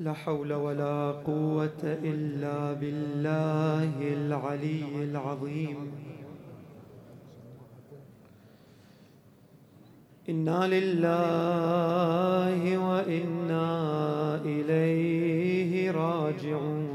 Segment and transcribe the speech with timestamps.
[0.00, 5.92] لا حول ولا قوة إلا بالله العلي العظيم.
[10.28, 16.85] إنا لله وإنا إليه راجعون.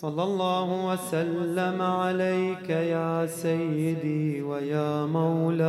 [0.00, 5.66] صلى الله وسلم عليك يا سيدي ويا مولاي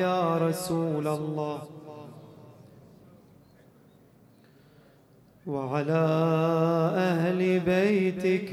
[0.00, 1.62] يا رسول الله.
[5.46, 6.06] وعلى
[6.96, 8.50] أهل بيتك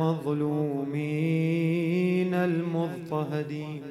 [0.00, 0.74] المظلومين
[2.34, 3.89] المضطهدين.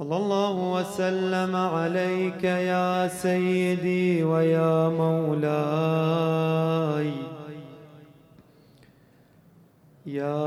[0.00, 6.30] صلى الله وسلم عليك يا سيدي ويا مولاي.
[10.06, 10.40] يا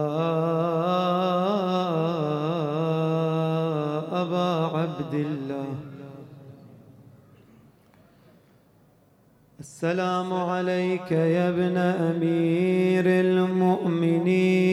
[4.21, 5.69] أبا عبد الله.
[9.59, 14.72] السلام عليك يا ابن أمير المؤمنين.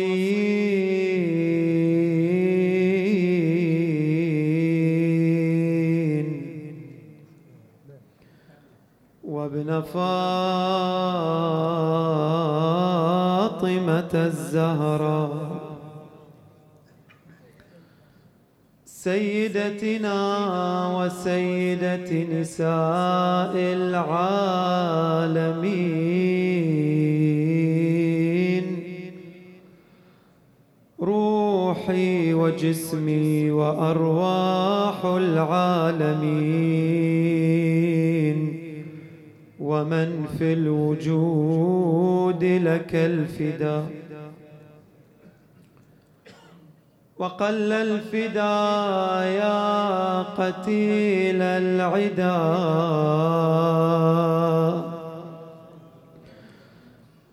[9.24, 10.04] وابن فاطمة
[14.14, 15.34] الزهراء
[18.86, 20.18] سيدتنا
[20.96, 24.64] وسيدة نساء العالمين.
[31.84, 36.24] روحي وجسمي وأرواح العالمين.
[39.60, 43.86] ومن في الوجود لك الفداء
[47.18, 48.54] وقل الفدا
[49.24, 52.44] يا قتيل العدا.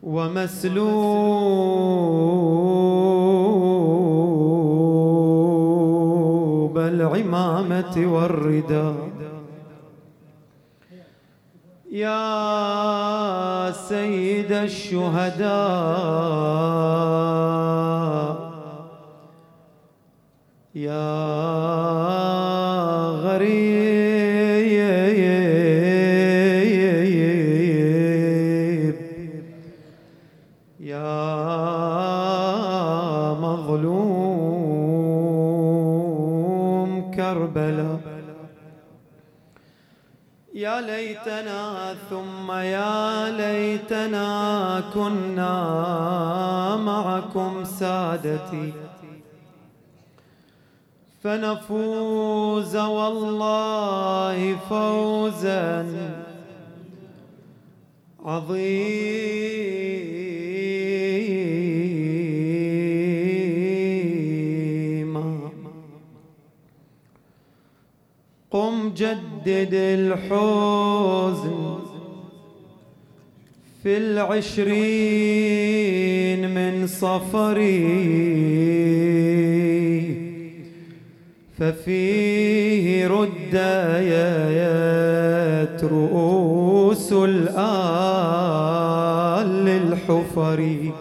[0.04, 1.52] ومسلوب
[7.62, 9.10] العمامة والرداء
[11.92, 15.52] يا سيد الشهداء.
[20.76, 22.01] يا
[41.26, 45.56] ليتنا ثم يا ليتنا كنا
[46.76, 48.74] معكم سادتي.
[51.24, 55.86] فنفوز والله فوزا
[58.26, 58.92] عظيما.
[68.52, 68.94] قم
[69.46, 71.78] جدد الحزن
[73.84, 74.72] في العشرين
[76.56, 78.12] من صفري.
[81.58, 83.44] ففيه ردايات
[85.84, 87.62] رؤوس الآل
[89.66, 90.92] للحفر.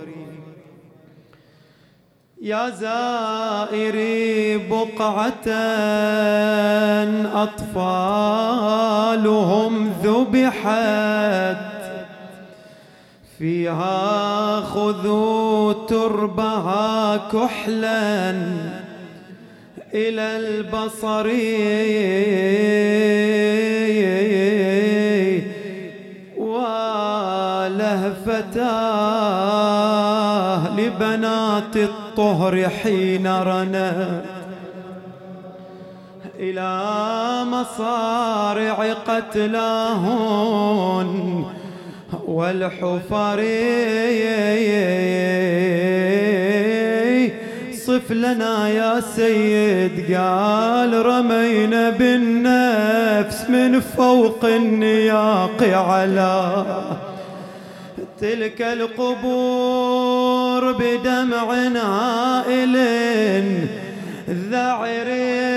[2.42, 5.48] يا زائري بقعة
[8.24, 11.56] أطفالهم ذبحت.
[13.38, 18.30] فيها خذوا تربها كحلاً
[19.94, 21.26] إلى البصر.
[26.38, 27.10] ولهفتاه
[30.76, 34.22] لبنات الطهر حين رنت
[36.38, 36.84] إلى
[37.44, 40.30] مصارع قتلاهن
[42.26, 43.40] والحفر
[47.72, 56.64] صف لنا يا سيد قال رمينا بالنفس من فوق النياق على
[58.20, 60.12] تلك القبور
[60.72, 62.76] بدمع نائل
[64.30, 65.50] ذعري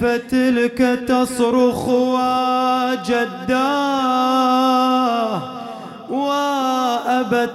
[0.00, 1.88] فتلك تصرخ
[3.08, 5.42] وجداه
[6.10, 7.54] وأبتاه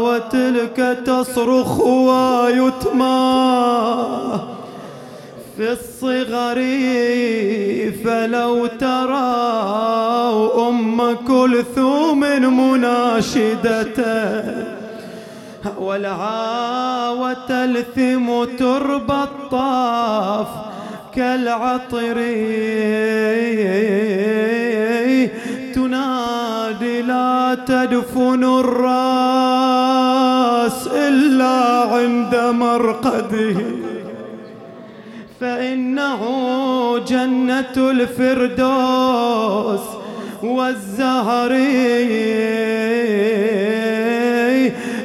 [0.00, 2.80] وتلك تصرخ ويتماه
[5.56, 6.54] في الصغر
[8.04, 9.34] فلو ترى
[10.68, 12.20] أم كلثوم
[12.60, 14.04] مناشدة
[15.78, 20.46] ولها وتلثم تربى الطاف
[21.14, 22.14] كالعطر
[25.74, 29.68] تنادي لا تدفن الرأس
[30.86, 33.93] إلا عند مرقده
[35.40, 36.20] فإنه
[37.08, 39.80] جنة الفردوس
[40.42, 41.52] والزهر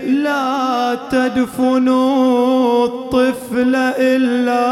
[0.06, 4.66] لا تدفنوا الطفل إلا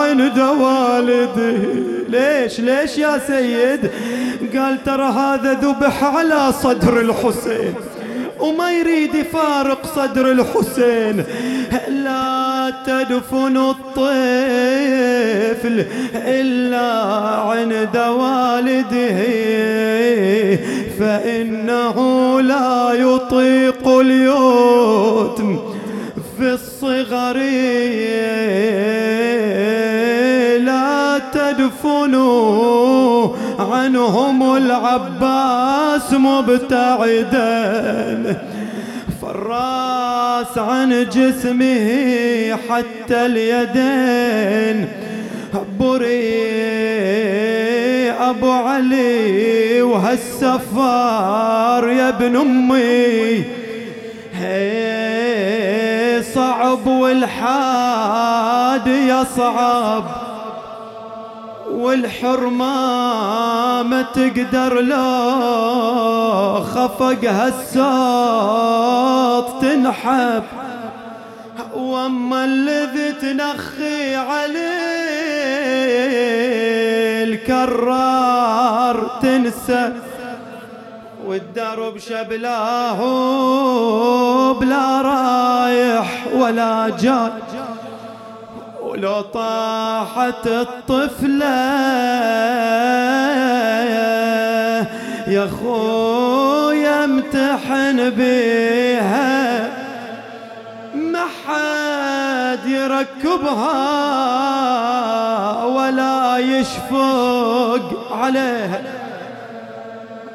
[0.00, 1.58] عند والده.
[2.08, 3.90] ليش؟ ليش يا سيد؟
[4.56, 7.74] قال ترى هذا ذبح على صدر الحسين
[8.40, 11.24] وما يريد يفارق صدر الحسين.
[11.88, 12.17] لا
[12.86, 14.06] تدفن الطفل
[16.14, 16.90] إلا
[17.40, 19.18] عند والده
[20.98, 21.96] فإنه
[22.40, 25.58] لا يطيق اليتم
[26.38, 27.36] في الصغر.
[30.58, 33.28] لا تدفنوا
[33.58, 37.48] عنهم العباس مبتعدا.
[39.28, 44.88] فالراس عن جسمه حتى اليدين.
[45.80, 46.48] بري
[48.10, 53.44] أبو علي وهالسفار يا ابن أمي.
[56.34, 60.04] صعب والحاد يصعب
[61.72, 62.74] والحرمة
[63.82, 67.88] ما تقدر لو خفق هالصوت
[69.62, 70.42] تنحب.
[71.74, 74.78] وأما الذي تنخي عليه
[77.24, 79.92] الكرار تنسى.
[81.26, 82.98] والدرب شبلاه
[84.52, 87.30] بلا رايح ولا جاي.
[88.88, 91.46] ولو طاحت الطفلة
[95.28, 99.68] يا خويا امتحن بيها
[100.94, 103.84] ما حد يركبها
[105.64, 108.82] ولا يشفق عليها.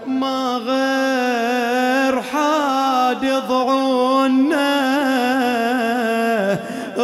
[0.08, 4.63] ما غير حاد يضعونه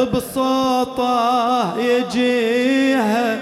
[0.06, 3.38] بصوته يجيها.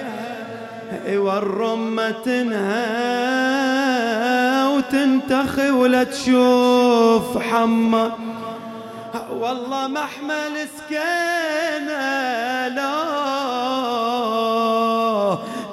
[1.08, 2.78] والرمة تنهى
[4.76, 8.12] وتنتخي ولا تشوف حمى.
[9.40, 12.08] والله محمل سكينة
[12.68, 12.94] لا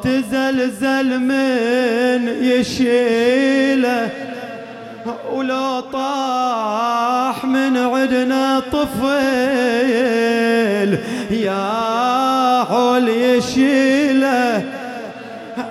[0.02, 4.23] تزلزل من يشيله.
[5.32, 9.14] ولو طاح من عدنا طفل
[11.30, 14.64] يا حول يشيله.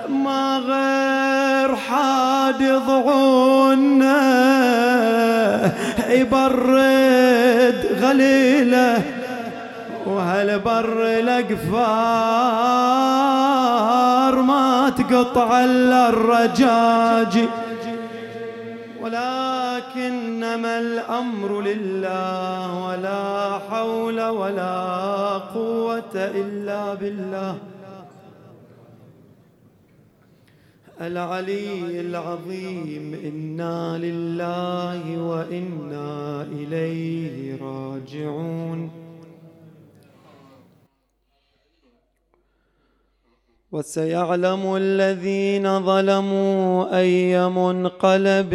[0.08, 4.14] ما غير حاد يضعونه
[6.08, 9.02] يبرد غليله.
[10.06, 11.54] وهالبر الأقفار
[14.42, 17.48] ما تقطع إلا الرجاجي؟
[19.14, 27.58] ولكنما الأمر لله ولا حول ولا قوة إلا بالله.
[31.00, 39.03] العلي العظيم إنا لله وإنا إليه راجعون.
[43.74, 48.52] وسيعلم الذين ظلموا أي منقلب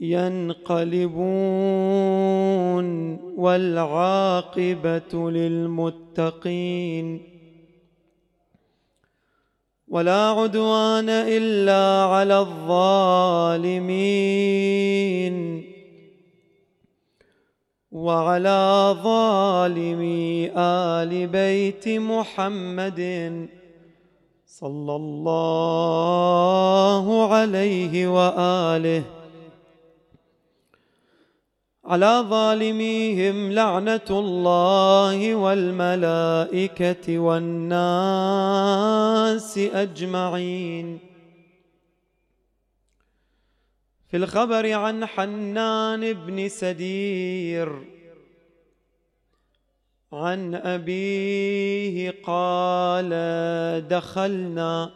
[0.00, 1.28] ينقلبون
[3.36, 7.22] والعاقبة للمتقين.
[9.88, 13.78] ولا عدوان إلا على الظالمين.
[17.92, 23.00] وعلى ظالمي آل بيت محمد
[24.46, 25.74] صلى الله
[27.34, 29.02] عليه وآله.
[31.84, 38.38] على ظالميهم لعنة الله والملائكة والناس
[39.58, 41.07] أجمعين.
[44.08, 47.98] في الخبر عن حنان بن سدير
[50.12, 53.08] عن أبيه قال
[53.88, 54.90] دخلنا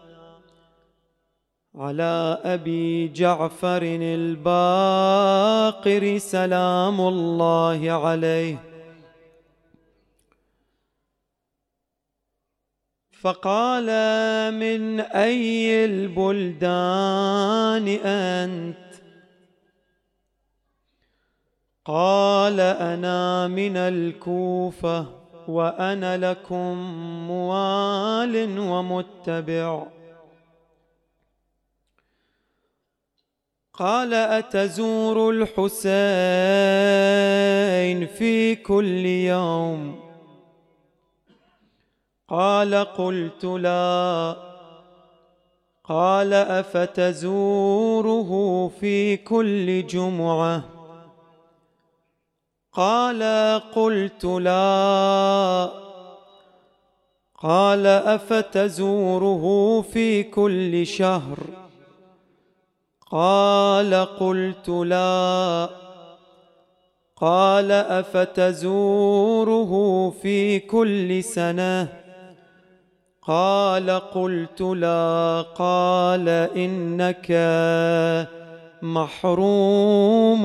[1.75, 4.99] على أبي جعفر الباقر
[6.19, 8.73] سلام الله عليه.
[13.21, 13.85] فقال
[14.55, 17.09] من أي البلدان
[18.05, 18.82] أنت؟
[21.85, 25.07] قال أنا من الكوفة
[25.49, 26.79] وأنا لكم
[27.27, 29.87] موال ومتبع.
[33.75, 35.57] قال أتزور الحسين
[38.07, 40.01] في كل يوم؟
[42.29, 44.37] قال قلت لا.
[45.85, 47.43] قال أفتزوره
[48.81, 50.72] في كل جمعة؟
[52.73, 53.23] قال
[53.75, 55.71] قلت لا.
[57.43, 59.45] قال أفتزوره
[59.83, 61.39] في كل شهر؟
[63.11, 65.69] قال قلت لا.
[67.17, 68.91] قال أفتزوره
[70.23, 71.89] في كل سنة؟
[73.23, 75.45] قال قلت لا.
[75.57, 77.33] قال إنك
[78.83, 80.45] محروم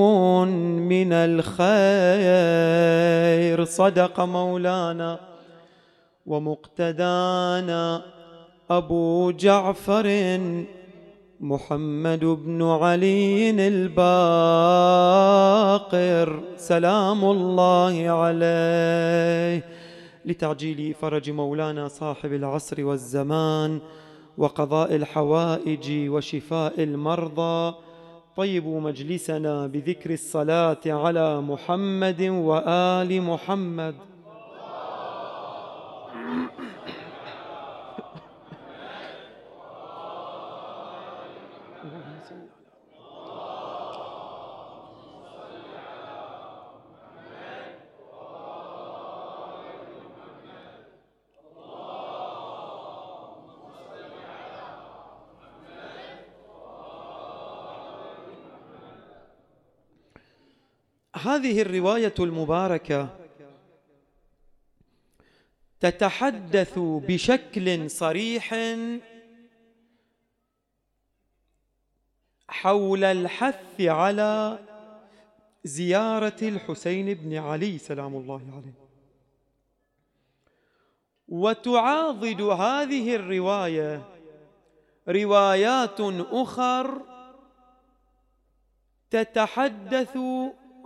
[0.87, 1.67] من الخير.
[3.65, 5.19] صدق مولانا
[6.25, 8.01] ومقتدانا
[8.69, 10.39] أبو جعفر
[11.39, 13.97] محمد بن علي الباقر.
[16.57, 19.63] سلام الله عليه.
[20.25, 23.79] لتعجيل فرج مولانا صاحب العصر والزمان
[24.37, 27.75] وقضاء الحوائج وشفاء المرضى
[28.37, 33.95] طيبوا مجلسنا بذكر الصلاة على محمد وآل محمد.
[61.37, 63.09] هذه الرواية المباركة
[65.79, 68.55] تتحدث بشكل صريح
[72.49, 74.59] حول الحث على
[75.63, 78.87] زيارة الحسين بن علي سلام الله عليه.
[81.27, 84.01] وتعاضد هذه الرواية
[85.07, 85.99] روايات
[86.31, 87.01] أخر
[89.09, 90.17] تتحدث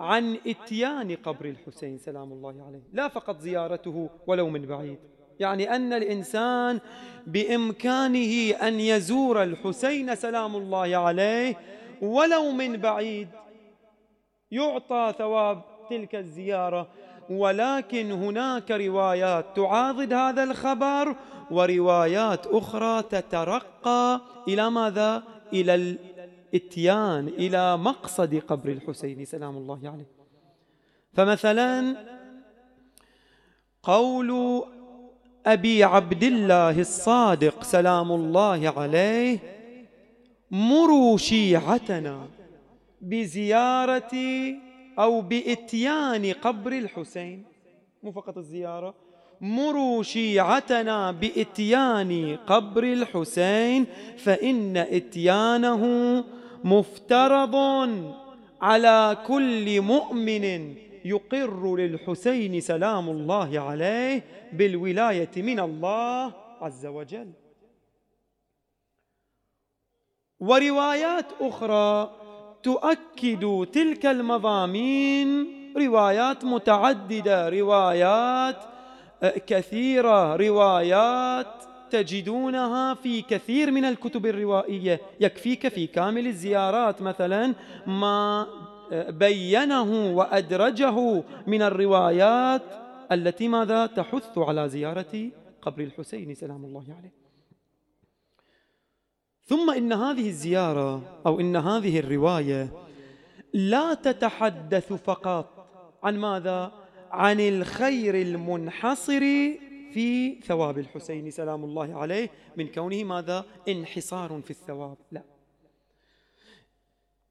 [0.02, 2.84] عن إتيان قبر الحسين سلام الله عليه.
[2.94, 4.98] لا فقط زيارته ولو من بعيد.
[5.40, 6.80] يعني أن الإنسان
[7.28, 11.56] بإمكانه أن يزور الحسين سلام الله عليه
[12.02, 13.28] ولو من بعيد.
[14.52, 16.88] يعطى ثواب تلك الزيارة.
[17.30, 21.16] ولكن هناك روايات تعاضد هذا الخبر
[21.52, 24.22] وروايات أخرى تترقى.
[24.48, 25.76] إلى ماذا؟ إلى
[26.54, 30.06] الاتيان إلى مقصد قبر الحسين سلام الله عليه.
[31.14, 31.96] فمثلا
[33.84, 34.64] قول
[35.46, 39.40] أبي عبد الله الصادق سلام الله عليه
[40.52, 42.28] مروا شيعتنا
[43.02, 44.12] بزيارة
[45.00, 47.44] أو بإتيان قبر الحسين.
[48.04, 48.94] مو فقط الزيارة
[49.42, 53.86] مروا شيعتنا بإتيان قبر الحسين
[54.18, 55.84] فإن إتيانه
[56.64, 57.56] مفترض
[58.62, 60.76] على كل مؤمن
[61.06, 67.32] يقر للحسين سلام الله عليه بالولاية من الله عز وجل.
[70.40, 72.12] وروايات أخرى
[72.64, 78.58] تؤكد تلك المضامين روايات متعددة روايات
[79.48, 85.02] كثيرة روايات تجدونها في كثير من الكتب الروائية.
[85.20, 87.54] يكفيك في كامل الزيارات مثلا
[87.88, 88.48] ما
[89.10, 92.62] بينه وأدرجه من الروايات
[93.12, 95.30] التي ماذا تحث على زيارة
[95.62, 96.36] قبر الحسين.
[96.36, 97.14] سلام الله عليه.
[99.44, 102.70] ثم إن هذه الزيارة أو إن هذه الرواية
[103.54, 105.48] لا تتحدث فقط
[106.04, 106.72] عن ماذا؟
[107.12, 109.24] عن الخير المنحصر
[109.94, 112.30] في ثواب الحسين سلام الله عليه.
[112.58, 114.98] من كونه ماذا؟ انحصار في الثواب.
[115.12, 115.22] لا.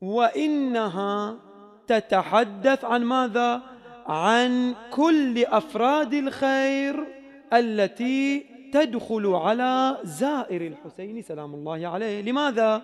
[0.01, 1.39] وإنها
[1.87, 3.63] تتحدث عن ماذا؟
[4.07, 7.07] عن كل أفراد الخير
[7.53, 12.23] التي تدخل على زائر الحسين سلام الله عليه.
[12.23, 12.83] لماذا؟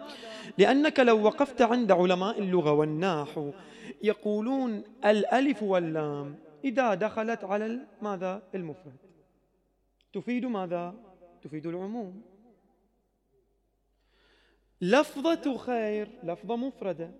[0.58, 3.52] لأنك لو وقفت عند علماء اللغة والناحو
[4.02, 9.05] يقولون الألف واللام إذا دخلت على ماذا؟ المفرد.
[10.12, 10.94] تفيد ماذا؟
[11.42, 12.22] تفيد العموم.
[14.80, 17.10] لفظة خير لفظة مفردة.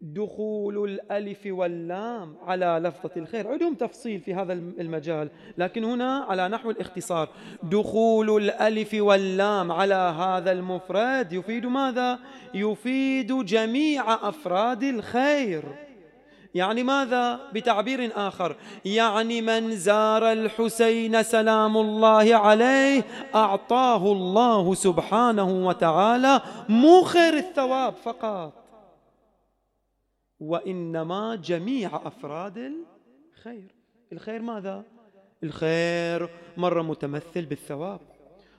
[0.00, 3.48] دخول الألف واللام على لفظة الخير.
[3.48, 7.28] عندهم تفصيل في هذا المجال لكن هنا على نحو الاختصار.
[7.62, 12.18] دخول الألف واللام على هذا المفرد يفيد ماذا؟
[12.54, 15.91] يفيد جميع أفراد الخير.
[16.54, 23.04] يعني ماذا بتعبير آخر؟ يعني من زار الحسين سلام الله عليه
[23.34, 28.52] أعطاه الله سبحانه وتعالى مخر الثواب فقط
[30.40, 32.72] وإنما جميع أفراد
[33.36, 33.74] الخير.
[34.12, 34.84] الخير ماذا؟
[35.42, 38.00] الخير مرة متمثل بالثواب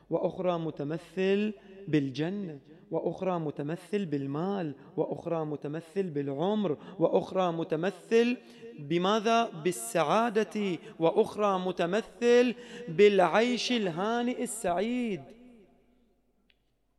[0.10, 1.54] وأخرى متمثل
[1.88, 2.60] بالجنة.
[2.94, 8.38] وأخرى متمثل بالمال وأخرى متمثل بالعمر وأخرى متمثل
[8.80, 12.56] بماذا؟ بالسعادة وأخرى متمثل
[12.88, 15.22] بالعيش الهانئ السعيد.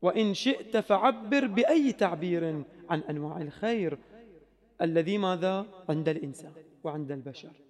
[0.02, 3.98] وإن شئت فعبر بأي تعبير عن أنواع الخير
[4.82, 6.52] الذي ماذا؟ عند الإنسان
[6.84, 7.63] وعند البشر.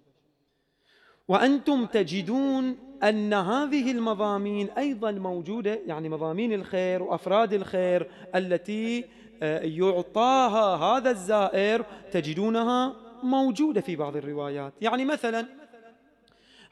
[1.27, 9.05] وأنتم تجدون أن هذه المضامين أيضا موجودة يعني مضامين الخير وأفراد الخير التي
[9.43, 14.73] آه، يعطاها هذا الزائر تجدونها موجودة في بعض الروايات.
[14.81, 15.45] يعني مثلا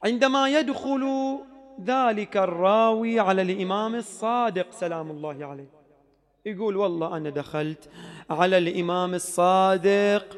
[0.04, 1.38] عندما يدخل
[1.86, 5.70] ذلك الراوي على الإمام الصادق سلام الله عليه
[6.46, 7.90] يقول والله أنا دخلت
[8.30, 10.38] على الإمام الصادق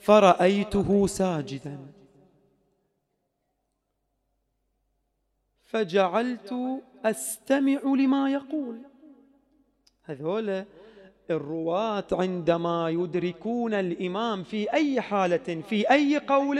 [0.00, 1.97] فرأيته ساجدا.
[5.68, 6.54] فجعلت
[7.04, 8.78] أستمع لما يقول.
[10.04, 10.64] هذول
[11.30, 16.58] الرواة عندما يدركون الإمام في أي حالة في أي قول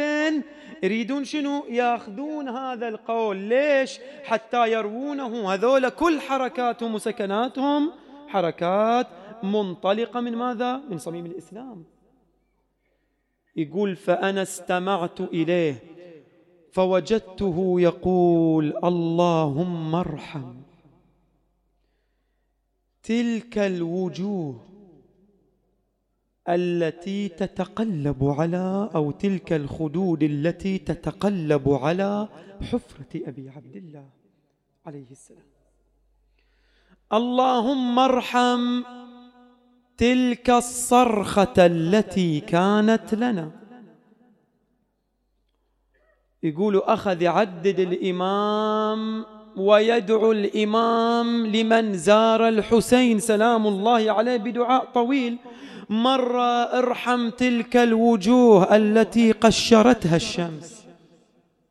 [0.82, 3.36] يريدون شنو؟ يأخذون هذا القول.
[3.36, 5.54] ليش؟ حتى يروونه.
[5.54, 7.92] هذول كل حركاتهم وسكناتهم
[8.28, 9.06] حركات
[9.42, 11.84] منطلقة من ماذا؟ من صميم الإسلام.
[13.56, 15.97] يقول فأنا استمعت إليه.
[16.72, 20.54] فوجدته يقول اللهم ارحم.
[23.02, 24.64] تلك الوجوه
[26.48, 32.28] التي تتقلب على أو تلك الخدود التي تتقلب على
[32.62, 34.08] حفرة أبي عبد الله
[34.86, 35.46] عليه السلام.
[37.12, 38.82] اللهم ارحم.
[39.96, 43.67] تلك الصرخة التي كانت لنا.
[46.42, 49.24] يقول أخذ يعدد الإمام
[49.56, 53.18] ويدعو الإمام لمن زار الحسين.
[53.18, 55.36] سلام الله عليه بدعاء طويل.
[55.90, 60.84] مرة ارحم تلك الوجوه التي قشرتها الشمس.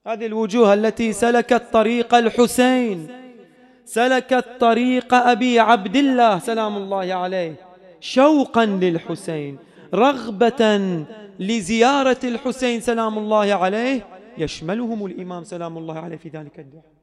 [0.08, 3.08] هذه الوجوه التي سلكت طريق الحسين.
[3.86, 6.40] سلكت طريق أبي عبد الله.
[6.40, 7.56] سلام الله عليه.
[8.00, 9.58] شوقا للحسين.
[9.94, 10.92] رغبة
[11.40, 12.82] لزيارة الحسين.
[12.82, 14.17] سلام الله عليه.
[14.38, 16.98] يشملهم الإمام سلام الله عليه في ذلك الدعاء.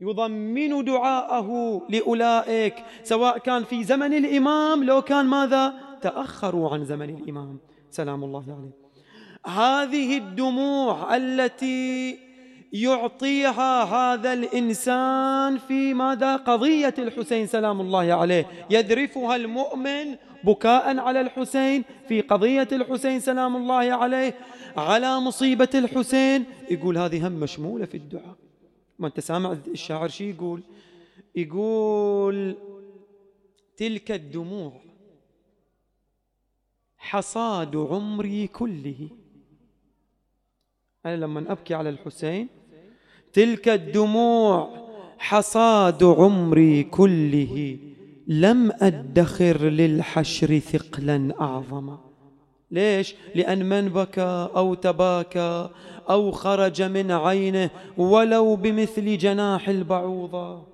[0.00, 7.58] يضمن دعاءه لأولئك سواء كان في زمن الإمام لو كان ماذا؟ تأخروا عن زمن الإمام
[7.90, 8.84] سلام الله عليه.
[9.46, 12.18] هذه الدموع التي
[12.74, 18.46] يعطيها هذا الإنسان في ماذا قضية الحسين سلام الله عليه.
[18.70, 24.34] يذرفها المؤمن بكاء على الحسين في قضية الحسين سلام الله عليه.
[24.76, 28.36] على مصيبة الحسين يقول هذه هم مشمولة في الدعاء.
[28.98, 30.62] ما أنت سامع الشاعر شي يقول؟
[31.34, 32.56] يقول
[33.76, 34.80] تلك الدموع
[36.96, 39.08] حصاد عمري كله.
[41.06, 42.48] أنا لما أبكي على الحسين
[43.34, 44.70] تلك الدموع
[45.18, 47.78] حصاد عمري كله
[48.26, 51.96] لم أدخر للحشر ثقلا أعظم.
[52.70, 55.70] ليش؟ لأن من بكى أو تباكى
[56.10, 60.66] أو خرج من عينه ولو بمثل جناح البعوضة.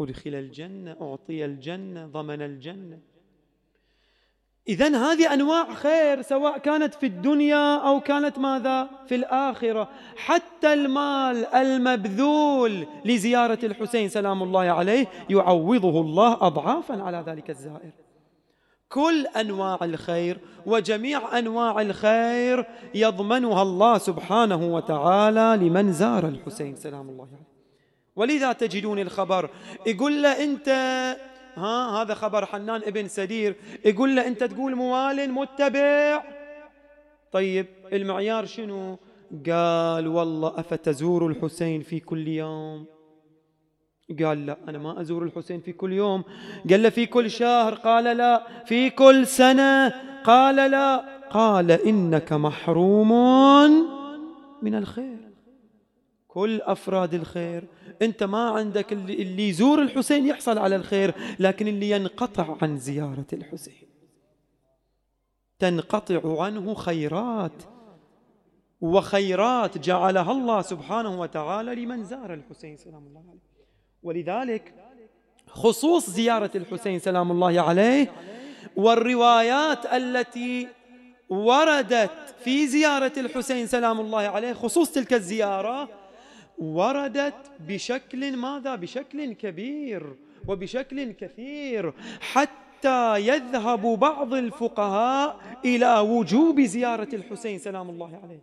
[0.00, 2.98] أدخل الجنة أعطي الجنة ضمن الجنة.
[4.68, 9.88] إذا هذه أنواع خير سواء كانت في الدنيا أو كانت ماذا؟ في الآخرة.
[10.16, 17.90] حتى المال المبذول لزيارة الحسين سلام الله عليه يعوضه الله أضعافا على ذلك الزائر.
[18.88, 27.24] كل أنواع الخير وجميع أنواع الخير يضمنها الله سبحانه وتعالى لمن زار الحسين سلام الله
[27.26, 27.56] عليه.
[28.16, 29.50] ولذا تجدون الخبر
[29.86, 30.68] يقول له أنت
[31.56, 33.56] ها هذا خبر حنان ابن سدير.
[33.84, 36.22] يقول له أنت تقول موال متبع.
[37.32, 38.98] طيب المعيار شنو؟
[39.46, 42.86] قال والله أفتزور الحسين في كل يوم.
[44.22, 46.24] قال لا أنا ما أزور الحسين في كل يوم.
[46.70, 47.74] قال له في كل شهر.
[47.74, 49.88] قال لا في كل سنة.
[50.24, 51.04] قال لا.
[51.30, 53.12] قال إنك محروم
[54.62, 55.25] من الخير.
[56.36, 57.64] كل أفراد الخير.
[58.02, 63.88] أنت ما عندك اللي, يزور الحسين يحصل على الخير لكن اللي ينقطع عن زيارة الحسين.
[65.58, 67.62] تنقطع عنه خيرات
[68.80, 73.46] وخيرات جعلها الله سبحانه وتعالى لمن زار الحسين سلام الله عليه.
[74.02, 74.74] ولذلك
[75.46, 78.12] خصوص زيارة الحسين سلام الله عليه
[78.76, 80.68] والروايات التي
[81.28, 86.05] وردت في زيارة الحسين سلام الله عليه خصوص تلك الزيارة
[86.58, 90.16] وردت بشكل ماذا؟ بشكل كبير
[90.48, 98.40] وبشكل كثير حتى يذهب بعض الفقهاء إلى وجوب زيارة الحسين سلام الله عليه.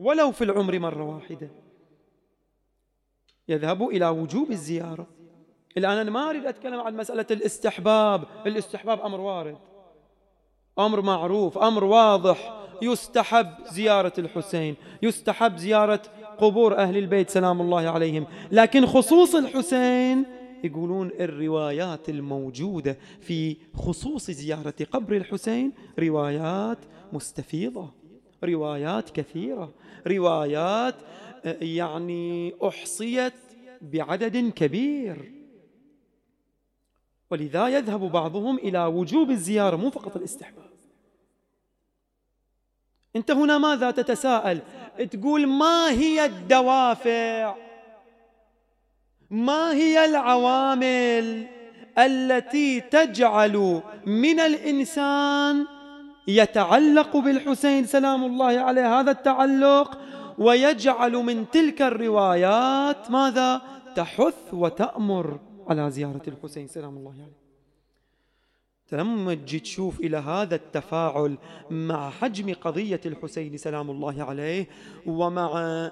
[0.00, 1.50] ولو في العمر مرة واحدة.
[3.48, 5.06] يذهب إلى وجوب الزيارة.
[5.76, 8.24] الآن أنا ما أريد أتكلم عن مسألة الاستحباب.
[8.46, 9.58] الاستحباب أمر وارد.
[10.78, 12.58] أمر معروف أمر واضح.
[12.82, 14.76] يستحب زيارة الحسين.
[15.02, 16.02] يستحب زيارة
[16.38, 18.26] قبور أهل البيت سلام الله عليهم.
[18.52, 20.24] لكن خصوص الحسين
[20.64, 26.78] يقولون الروايات الموجودة في خصوص زيارة قبر الحسين روايات
[27.12, 27.90] مستفيضة
[28.44, 29.72] روايات كثيرة
[30.06, 30.94] روايات
[31.44, 33.32] يعني أحصيت
[33.82, 35.32] بعدد كبير.
[37.30, 40.72] ولذا يذهب بعضهم إلى وجوب الزيارة مو فقط الاستحباب.
[43.16, 44.60] أنت هنا ماذا تتساءل؟
[45.10, 47.54] تقول ما هي الدوافع؟
[49.30, 51.46] ما هي العوامل
[51.98, 55.66] التي تجعل من الإنسان
[56.28, 59.98] يتعلق بالحسين سلام الله عليه هذا التعلق
[60.38, 63.62] ويجعل من تلك الروايات ماذا؟
[63.96, 67.41] تحث وتأمر على زيارة الحسين سلام الله عليه.
[68.94, 71.38] لما تجي تشوف إلى هذا التفاعل
[71.70, 74.66] مع حجم قضية الحسين سلام الله عليه
[75.06, 75.90] ومع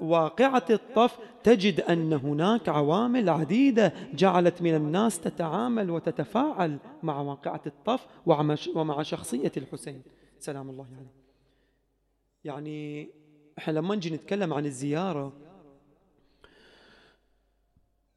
[0.00, 8.06] واقعة الطف تجد أن هناك عوامل عديدة جعلت من الناس تتعامل وتتفاعل مع واقعة الطف
[8.74, 10.02] ومع شخصية الحسين
[10.38, 11.12] سلام الله عليه.
[12.44, 13.10] يعني
[13.58, 15.32] إحنا لما نجي نتكلم عن الزيارة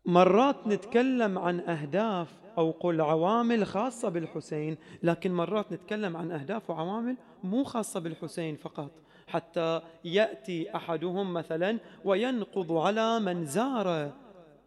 [0.06, 7.18] مرات نتكلم عن أهداف أو قل عوامل خاصة بالحسين لكن مرات نتكلم عن أهداف وعوامل
[7.44, 8.92] مو خاصة بالحسين فقط.
[9.28, 14.12] حتى يأتي أحدهم مثلا وينقض على من زار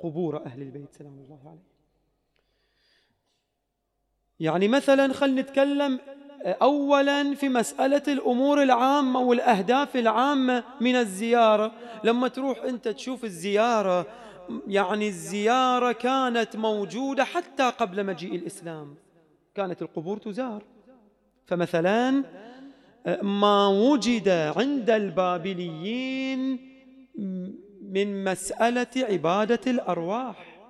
[0.00, 0.94] قبور أهل البيت.
[0.94, 1.76] سلام الله عليه.
[4.40, 6.00] يعني مثلا خل نتكلم
[6.46, 11.72] أولا في مسألة الأمور العامة والأهداف العامة من الزيارة.
[12.04, 14.06] لما تروح أنت تشوف الزيارة
[14.66, 18.94] يعني الزيارة كانت موجودة حتى قبل مجيء الإسلام.
[19.54, 20.62] كانت القبور تزار.
[21.46, 22.24] فمثلا
[23.22, 26.58] ما وجد عند البابليين
[27.82, 30.60] من مسألة عبادة الأرواح.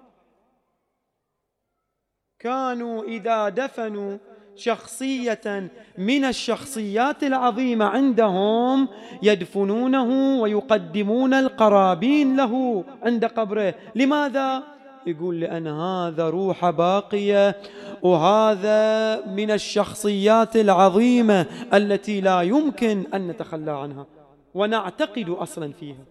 [2.38, 4.18] كانوا إذا دفنوا
[4.56, 8.88] شخصية من الشخصيات العظيمة عندهم
[9.22, 14.62] يدفنونه ويقدمون القرابين له عند قبره لماذا؟
[15.06, 17.56] يقول لأن هذا روح باقية
[18.02, 24.06] وهذا من الشخصيات العظيمة التي لا يمكن أن نتخلى عنها
[24.54, 26.04] ونعتقد أصلا فيها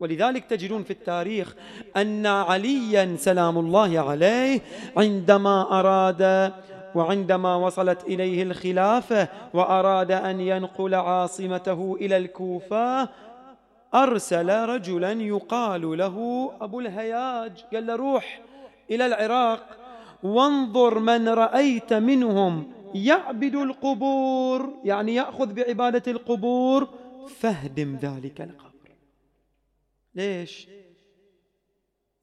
[0.00, 1.54] ولذلك تجدون في التاريخ
[1.96, 4.60] أن عليا سلام الله عليه
[4.96, 6.52] عندما أراد
[6.94, 13.08] وعندما وصلت إليه الخلافة وأراد أن ينقل عاصمته إلى الكوفة
[13.94, 18.40] أرسل رجلا يقال له أبو الهياج قال له روح
[18.90, 19.78] إلى العراق
[20.22, 26.88] وانظر من رأيت منهم يعبد القبور يعني يأخذ بعبادة القبور
[27.38, 28.72] فاهدم ذلك القبر
[30.14, 30.68] ليش؟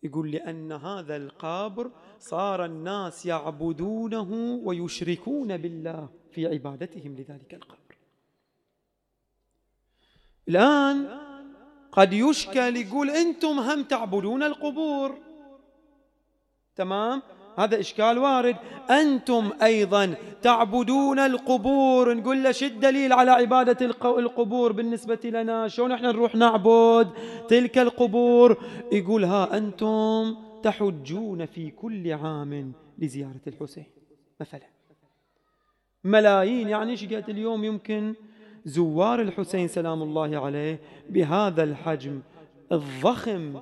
[0.03, 7.97] يقول لأن هذا القبر صار الناس يعبدونه ويشركون بالله في عبادتهم لذلك القبر
[10.49, 11.19] الآن
[11.91, 15.17] قد يشكل يقول أنتم هم تعبدون القبور.
[16.75, 17.21] تمام؟
[17.59, 18.55] هذا إشكال وارد.
[18.89, 22.13] أنتم أيضا تعبدون القبور.
[22.13, 24.71] نقول له شو الدليل على عبادة القبور.
[24.71, 27.09] بالنسبة لنا شلون إحنا نروح نعبد
[27.47, 28.57] تلك القبور؟
[28.91, 33.85] يقول ها أنتم تحجون في كل عام لزيارة الحسين.
[34.41, 34.61] مثلا.
[36.03, 38.13] ملايين يعني إيش قد اليوم؟ يمكن
[38.65, 42.21] زوار الحسين سلام الله عليه بهذا الحجم
[42.71, 43.59] الضخم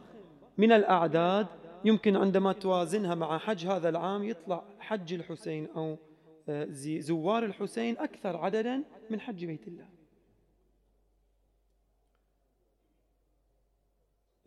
[0.57, 1.47] من الأعداد
[1.85, 5.97] يمكن عندما توازنها مع حج هذا العام يطلع حج الحسين أو
[6.49, 6.67] آه،
[6.99, 9.85] زوار الحسين أكثر عددا من حج بيت الله.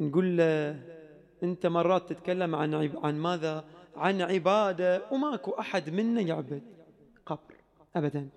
[0.01, 0.81] نقول له
[1.43, 3.65] أنت مرات تتكلم عن عن ماذا؟
[3.97, 6.63] عن عبادة وماكو أحد منا يعبد
[7.27, 7.55] قبر
[7.97, 8.29] أبدا.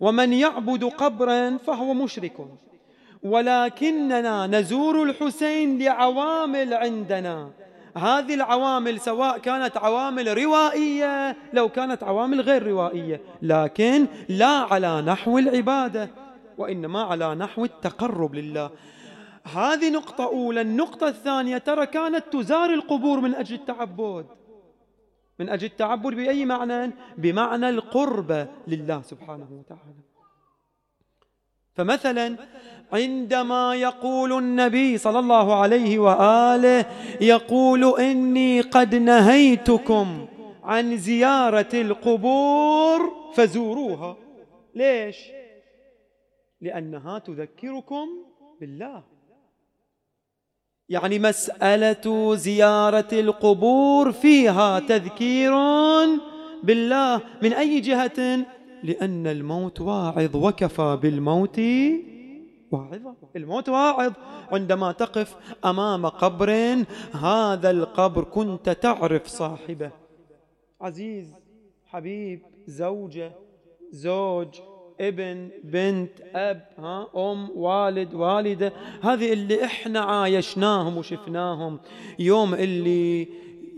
[0.00, 2.48] ومن يعبد قبرا فهو مشرك.
[3.22, 7.63] ولكننا نزور الحسين لعوامل عندنا.
[7.96, 13.20] هذه العوامل سواء كانت عوامل روائية لو كانت عوامل غير روائية.
[13.42, 16.10] لكن لا على نحو العبادة
[16.58, 18.70] وإنما على نحو التقرب لله.
[19.54, 20.60] هذه نقطة أولى.
[20.60, 24.26] النقطة الثانية ترى كانت تزار القبور من أجل التعبد.
[25.38, 30.04] من أجل التعبد بأي معنى؟ بمعنى القرب لله سبحانه وتعالى.
[31.74, 32.36] فمثلا
[32.94, 36.86] عندما يقول النبي صلى الله عليه وآله
[37.20, 40.26] يقول إني قد نهيتكم
[40.62, 44.16] عن زيارة القبور فزوروها.
[44.74, 45.16] ليش؟
[46.60, 48.08] لأنها تذكركم
[48.60, 49.02] بالله.
[50.88, 55.52] يعني مسألة زيارة القبور فيها تذكير
[56.62, 57.20] بالله.
[57.42, 58.46] من أي جهة؟
[58.82, 61.60] لأن الموت واعظ وكفى بالموت
[62.74, 63.14] واعظة.
[63.36, 64.12] الموت واعظ.
[64.52, 66.50] عندما تقف أمام قبر
[67.12, 69.90] هذا القبر كنت تعرف صاحبه.
[70.80, 71.34] عزيز
[71.86, 73.32] حبيب زوجة
[73.90, 74.60] زوج
[75.00, 78.72] ابن بنت أب ها أم والد والدة.
[79.02, 81.80] هذه اللي إحنا عايشناهم وشفناهم.
[82.18, 83.28] يوم اللي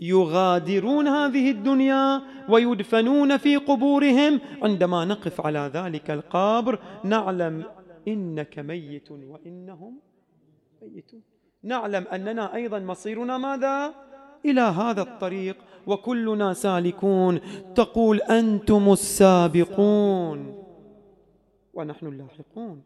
[0.01, 7.65] يغادرون هذه الدنيا ويدفنون في قبورهم عندما نقف على ذلك القبر نعلم
[8.09, 10.01] إنك ميت وإنهم
[10.83, 11.23] ميتون.
[11.62, 13.95] نعلم أننا أيضا مصيرنا ماذا؟
[14.45, 17.40] إلى هذا الطريق وكلنا سالكون.
[17.75, 20.64] تقول أنتم السابقون.
[21.75, 22.83] ونحن اللاحقون.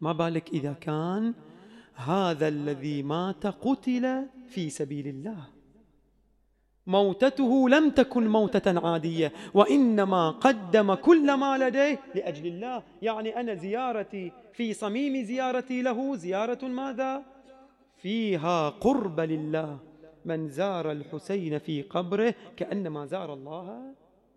[0.00, 1.34] ما بالك إذا كان
[1.94, 5.55] هذا الذي مات قتل في سبيل الله؟
[6.86, 12.82] موتته لم تكن موتة عادية وإنما قدم كل ما لديه لأجل الله.
[13.02, 17.22] يعني أنا زيارتي في صميم زيارتي له زيارة ماذا؟
[17.96, 19.78] فيها قرب لله.
[20.24, 23.94] من زار الحسين في قبره كأنما زار الله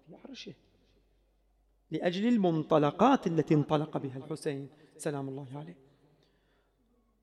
[0.08, 0.54] في عرشه.
[1.92, 4.70] لأجل المنطلقات التي انطلق بها الحسين.
[4.98, 5.89] سلام الله عليه.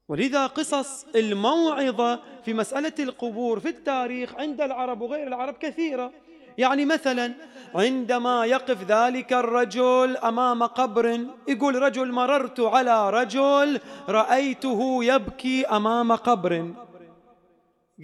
[0.09, 6.13] ولذا قصص الموعظة في مسألة القبور في التاريخ عند العرب وغير العرب كثيرة.
[6.59, 7.33] يعني مثلا
[7.75, 16.71] عندما يقف ذلك الرجل أمام قبر يقول رجل مررت على رجل رأيته يبكي أمام قبر.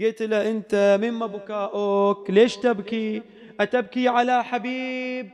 [0.01, 3.23] قلت له أنت مما بكاؤك ليش تبكي؟
[3.61, 5.31] أتبكي على حبيب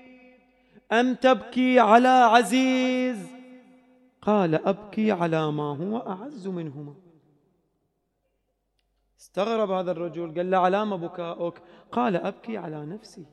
[0.93, 3.38] أم تبكي على عزيز؟
[4.23, 6.95] قال أبكي على ما هو أعز منهما.
[9.21, 13.27] استغرب هذا الرجل قال له علام بكاؤك؟ قال أبكي على نفسي.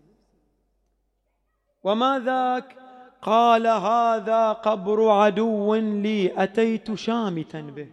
[1.84, 2.78] وما ذاك؟
[3.22, 7.92] قال هذا قبر عدو لي أتيت شامتا به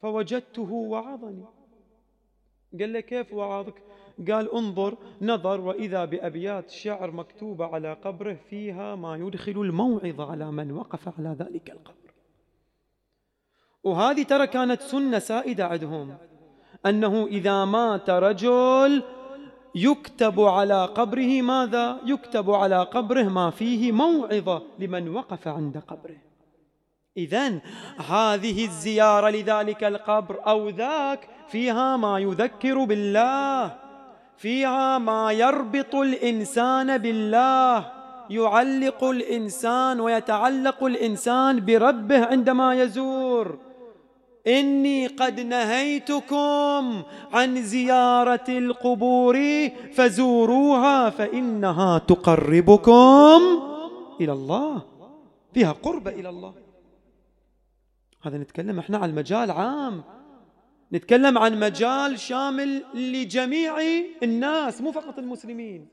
[0.00, 1.44] فوجدته وعظني.
[2.80, 3.89] قال له كيف وعظك؟
[4.28, 10.72] قال انظر نظر وإذا بأبيات شعر مكتوبة على قبره فيها ما يدخل الموعظة على من
[10.72, 12.10] وقف على ذلك القبر.
[13.84, 16.16] وهذه ترى كانت سنة سائدة عندهم
[16.86, 19.02] أنه إذا مات رجل
[19.74, 26.16] يكتب على قبره ماذا؟ يكتب على قبره ما فيه موعظة لمن وقف عند قبره.
[27.16, 27.60] إذا
[28.08, 33.89] هذه الزيارة لذلك القبر أو ذاك فيها ما يذكر بالله.
[34.40, 37.92] فيها ما يربط الإنسان بالله
[38.30, 43.58] يعلق الإنسان ويتعلق الإنسان بربه عندما يزور.
[44.46, 49.36] إني قد نهيتكم عن زيارة القبور
[49.94, 53.40] فزوروها فإنها تقربكم
[54.20, 54.82] إلى الله
[55.54, 56.54] فيها قربة إلى الله.
[58.22, 60.02] هذا نتكلم إحنا عن مجال عام.
[60.92, 63.74] نتكلم عن مجال شامل لجميع
[64.22, 65.88] الناس مو فقط المسلمين.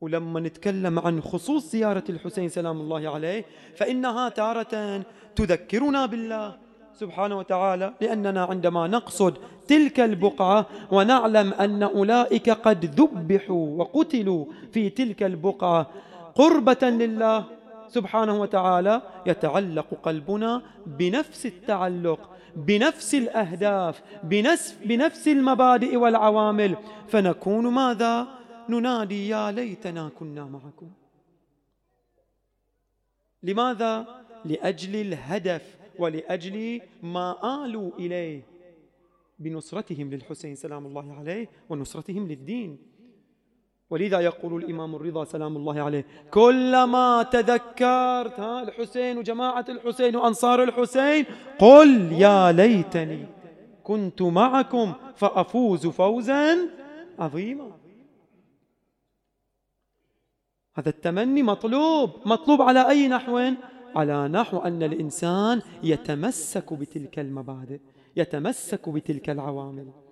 [0.00, 3.44] ولما نتكلم عن خصوص زيارة الحسين سلام الله عليه
[3.76, 5.02] فإنها تارة
[5.36, 6.56] تذكرنا بالله
[6.94, 15.22] سبحانه وتعالى لأننا عندما نقصد تلك البقعة ونعلم أن أولئك قد ذبحوا وقتلوا في تلك
[15.22, 15.90] البقعة
[16.34, 17.44] قربة لله
[17.88, 26.76] سبحانه وتعالى يتعلق قلبنا بنفس التعلق بنفس الأهداف بنفس, بنفس المبادئ والعوامل.
[27.08, 28.26] فنكون ماذا؟
[28.68, 30.90] ننادي يا ليتنا كنا معكم.
[33.42, 38.42] لماذا؟ لأجل الهدف ولأجل ما آلوا إليه.
[39.38, 42.78] بنصرتهم للحسين سلام الله عليه ونصرتهم للدين.
[43.90, 51.24] ولذا يقول الإمام الرضا سلام الله عليه كلما تذكرت ها الحسين وجماعة الحسين وأنصار الحسين
[51.58, 53.26] قل يا ليتني
[53.84, 56.58] كنت معكم فأفوز فوزا
[57.18, 57.70] عظيما.
[60.74, 62.10] هذا التمني مطلوب.
[62.24, 63.52] مطلوب على أي نحو؟
[63.96, 67.80] على نحو أن الإنسان يتمسك بتلك المبادئ
[68.16, 70.05] يتمسك بتلك العوامل.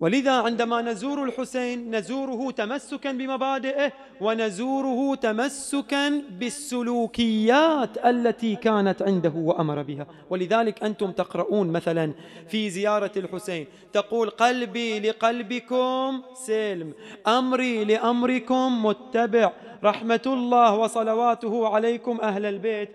[0.00, 10.06] ولذا عندما نزور الحسين نزوره تمسكا بمبادئه ونزوره تمسكا بالسلوكيات التي كانت عنده وأمر بها.
[10.30, 12.12] ولذلك أنتم تقرؤون مثلا
[12.48, 16.92] في زيارة الحسين تقول قلبي لقلبكم سلم
[17.26, 19.52] أمري لأمركم متبع
[19.84, 22.88] رحمة الله وصلواته عليكم أهل البيت.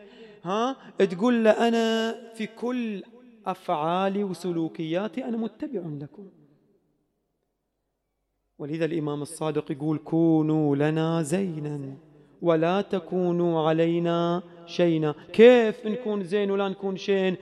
[0.44, 3.04] ها؟ تقول له أنا في كل
[3.48, 6.28] أفعالي وسلوكياتي أنا متبع لكم.
[8.60, 11.98] ولذا الإمام الصادق يقول كونوا لنا زينا
[12.42, 15.16] ولا تكونوا علينا شينا.
[15.34, 17.36] كيف نكون زين ولا نكون شين؟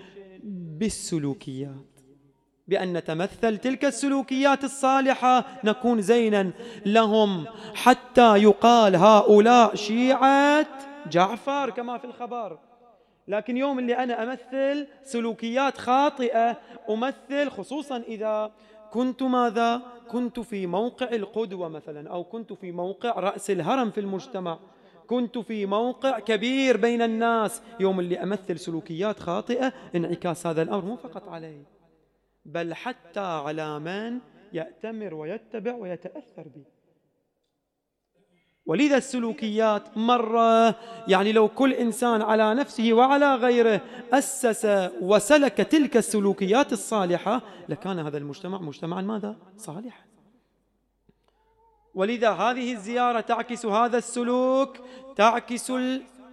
[0.43, 1.99] بالسلوكيات.
[2.67, 6.51] بأن نتمثل تلك السلوكيات الصالحة نكون زينا
[6.85, 7.45] لهم.
[7.73, 10.67] حتى يقال هؤلاء شيعة
[11.11, 12.59] جعفر كما في الخبر.
[13.27, 16.57] لكن يوم اللي أنا أمثل سلوكيات خاطئة
[16.89, 18.51] أمثل خصوصا إذا
[18.93, 24.59] كنت ماذا؟ كنت في موقع القدوة مثلا أو كنت في موقع رأس الهرم في المجتمع.
[25.07, 27.61] كنت في موقع كبير بين الناس.
[27.79, 31.63] يوم اللي أمثل سلوكيات خاطئة انعكاس هذا الأمر مو فقط علي.
[32.45, 34.19] بل حتى على من
[34.53, 36.65] يأتمر ويتبع ويتأثر به
[38.65, 40.75] ولذا السلوكيات مرة
[41.07, 43.81] يعني لو كل إنسان على نفسه وعلى غيره
[44.13, 50.03] أسس وسلك تلك السلوكيات الصالحة لكان هذا المجتمع مجتمعا ماذا؟ صالحا
[51.95, 54.77] ولذا هذه الزيارة تعكس هذا السلوك
[55.15, 55.71] تعكس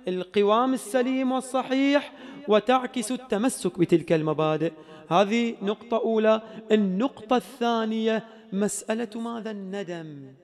[0.09, 2.13] القوام السليم والصحيح
[2.49, 4.73] وتعكس التمسك بتلك المبادئ.
[5.09, 6.43] هذه نقطة أولى.
[6.73, 10.35] النقطة الثانية مسألة ماذا؟ الندم.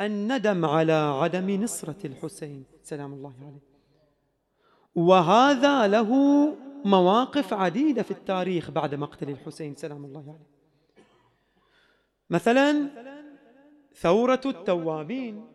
[0.00, 2.64] الندم على عدم نصرة الحسين.
[2.82, 3.74] سلام الله عليه.
[4.94, 6.10] وهذا له
[6.84, 9.74] مواقف عديدة في التاريخ بعد مقتل الحسين.
[9.74, 10.54] سلام الله عليه.
[12.30, 12.88] مثلا
[13.94, 15.46] ثورة التوابين.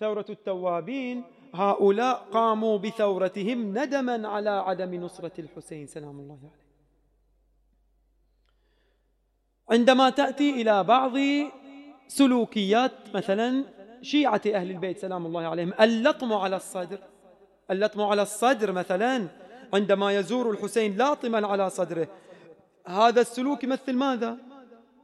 [0.00, 5.86] ثورة التوابين هؤلاء قاموا بثورتهم ندما على عدم نصرة الحسين.
[5.86, 6.66] سلام الله عليه.
[9.70, 11.12] عندما تأتي إلى بعض
[12.08, 13.64] سلوكيات مثلا
[14.02, 16.98] شيعة أهل البيت سلام الله عليهم اللطم على الصدر.
[17.70, 19.28] اللطم على الصدر مثلا
[19.74, 22.08] عندما يزور الحسين لاطما على صدره.
[22.86, 24.38] هذا السلوك يمثل ماذا؟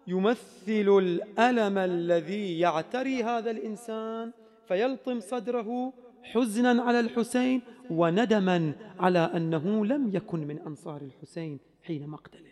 [0.06, 4.32] يمثل الألم الذي يعتري هذا الإنسان
[4.68, 12.51] فيلطم صدره حزنا على الحسين وندما على أنه لم يكن من أنصار الحسين حين مقتله.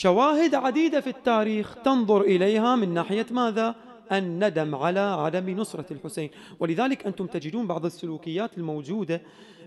[0.00, 3.74] شواهد عديدة في التاريخ تنظر إليها من ناحية ماذا؟
[4.12, 6.30] الندم على عدم نصرة الحسين
[6.60, 9.22] ولذلك أنتم تجدون بعض السلوكيات الموجودة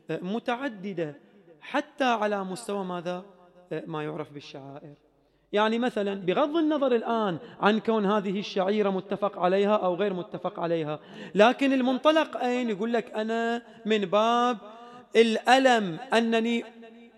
[0.09, 1.15] آه، متعددة
[1.61, 3.25] حتى على مستوى ماذا؟
[3.71, 4.93] آه، ما يعرف بالشعائر
[5.51, 10.99] يعني مثلا بغض النظر الآن عن كون هذه الشعيرة متفق عليها أو غير متفق عليها
[11.35, 14.57] لكن المنطلق أين يقول لك أنا من باب
[15.15, 16.63] الألم أنني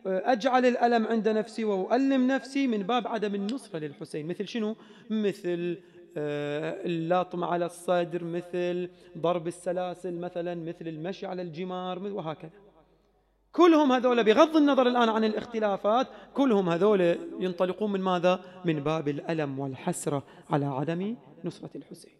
[0.05, 4.75] أجعل الألم عند نفسي وأؤلم نفسي من باب عدم النصرة للحسين مثل شنو؟
[5.09, 5.77] مثل
[6.17, 12.51] آه، اللطم على الصدر مثل ضرب السلاسل مثلا مثل المشي على الجمار وهكذا
[13.51, 17.01] كلهم هذول بغض النظر الآن عن الاختلافات كلهم هذول
[17.39, 22.13] ينطلقون من ماذا؟ من باب الألم والحسرة على عدم نصرة الحسين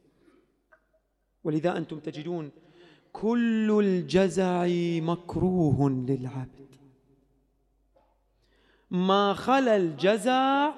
[1.44, 2.52] ولذا أنتم تجدون
[3.14, 4.68] كل الجزع
[5.02, 6.75] مكروه للعبد
[8.96, 10.74] ما خلا الجزع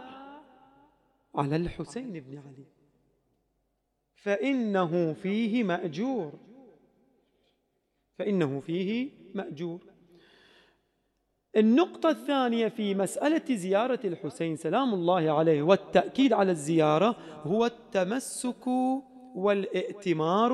[1.36, 2.66] على الحسين بن علي.
[4.16, 6.34] فإنه فيه مأجور.
[8.18, 9.80] فإنه فيه مأجور.
[11.58, 18.68] النقطة الثانية في مسألة زيارة الحسين سلام الله عليه والتأكيد على الزيارة هو التمسك
[19.36, 20.54] والائتمار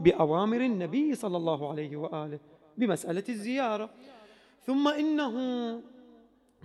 [0.00, 2.38] بأوامر النبي صلى الله عليه وآله
[2.76, 3.90] بمسألة الزيارة.
[4.62, 5.36] ثم إنه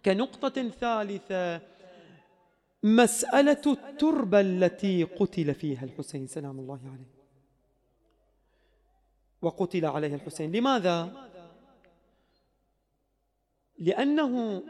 [0.06, 1.62] كنقطة ثالثة
[2.84, 7.12] مسألة التربة التي قتل فيها الحسين سلام الله عليه.
[9.42, 10.52] وقتل عليها الحسين.
[10.52, 11.30] لماذا؟
[13.80, 14.64] لأنه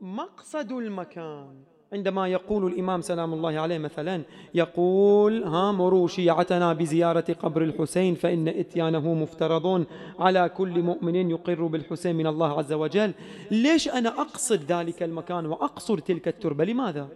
[0.00, 1.64] مقصد المكان.
[1.92, 4.22] عندما يقول الإمام سلام الله عليه مثلا
[4.54, 9.86] يقول ها مروا شيعتنا بزيارة قبر الحسين فإن إتيانه مفترض
[10.18, 13.14] على كل مؤمن يقر بالحسين من الله عز وجل.
[13.50, 17.08] ليش أنا أقصد ذلك المكان وأقصر تلك التربة؟ لماذا؟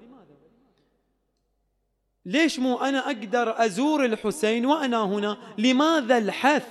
[2.26, 6.68] ليش مو أنا أقدر أزور الحسين وأنا هنا؟ لماذا الحث؟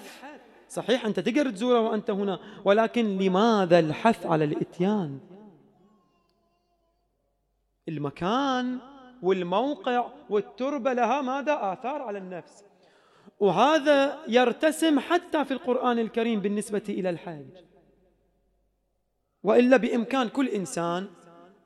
[0.69, 5.30] صحيح أنت تقدر تزوره وأنت هنا ولكن لماذا الحث على الإتيان؟
[7.91, 8.79] المكان
[9.21, 12.63] والموقع والتربة لها ماذا؟ آثار على النفس.
[13.39, 17.45] وهذا يرتسم حتى في القرآن الكريم بالنسبة إلى الحج
[19.43, 21.07] وإلا بإمكان كل إنسان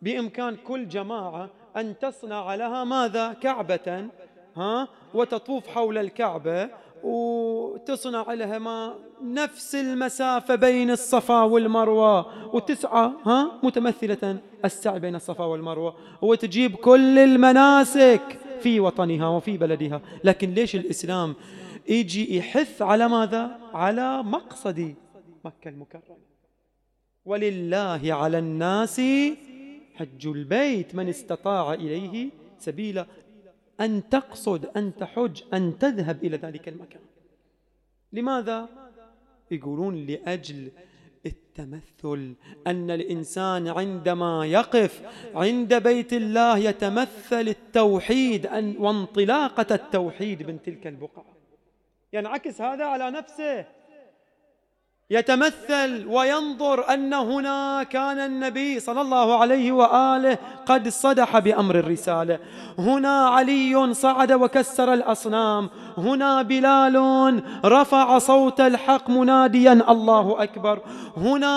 [0.01, 4.09] بإمكان كل جماعة أن تصنع لها ماذا؟ كعبة
[4.55, 6.69] ها؟ وتطوف حول الكعبة
[7.05, 12.55] وتصنع لها ما نفس المسافة بين الصفا والمروة.
[12.55, 15.95] وتسعى ها متمثلة السعي بين الصفا والمروة.
[16.21, 20.01] وتجيب كل المناسك في وطنها وفي بلدها.
[20.23, 21.35] لكن ليش الإسلام
[21.89, 24.95] يجي يحث على ماذا؟ على مقصد
[25.45, 26.17] مكة المكرمة.
[27.25, 29.01] ولله على الناس
[29.95, 32.29] حج البيت من استطاع إليه
[32.59, 33.05] سبيلا.
[33.81, 37.01] أن تقصد أن تحج أن تذهب إلى ذلك المكان.
[38.13, 38.69] لماذا؟
[39.51, 40.71] يقولون لأجل
[41.25, 42.35] التمثل
[42.67, 45.01] أن الإنسان عندما يقف
[45.35, 48.45] عند بيت الله يتمثل التوحيد
[48.79, 51.35] وانطلاقة التوحيد من تلك البقعة.
[52.13, 53.65] ينعكس هذا على نفسه.
[55.09, 62.39] يتمثل وينظر أن هنا كان النبي صلى الله عليه وآله قد صدح بأمر الرسالة.
[62.77, 65.69] هنا علي صعد وكسر الأصنام.
[65.97, 70.81] هنا بلال رفع صوت الحق مناديا الله أكبر.
[71.17, 71.55] هنا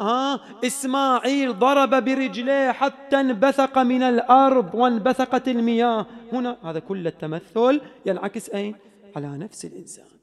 [0.00, 6.06] ها إسماعيل ضرب برجليه حتى انبثق من الأرض وانبثقت المياه.
[6.32, 8.74] هنا هذا كل التمثل ينعكس أين؟
[9.16, 10.17] على نفس الإنسان.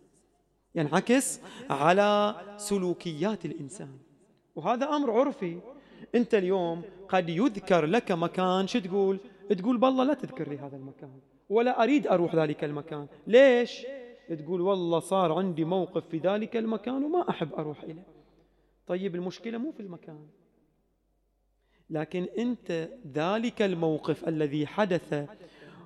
[0.76, 3.98] ينعكس على سلوكيات الإنسان.
[4.56, 5.60] وهذا أمر عرفي.
[6.16, 9.20] أنت اليوم قد يذكر لك مكان شو تقول؟
[9.50, 11.20] تقول بالله لا تذكر لي هذا المكان
[11.50, 13.08] ولا أريد أروح ذلك المكان.
[13.28, 13.86] ليش؟
[14.30, 18.08] تقول والله صار عندي موقف في ذلك المكان وما أحب أروح إليه.
[18.88, 20.28] طيب المشكلة مو في المكان.
[21.90, 25.28] لكن أنت ذلك الموقف الذي حدث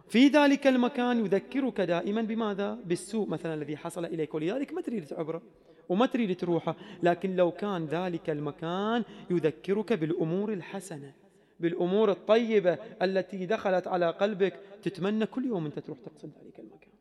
[0.09, 4.33] في ذلك المكان يذكرك دائما بماذا؟ بالسوء مثلا الذي حصل إليك.
[4.33, 5.41] ولذلك ما تريد تعبره
[5.89, 6.75] وما تريد تروحة.
[7.03, 11.13] لكن لو كان ذلك المكان يذكرك بالأمور الحسنة
[11.59, 16.93] بالأمور الطيبة التي دخلت على قلبك تتمنى كل يوم أنت تروح تقصد ذلك المكان.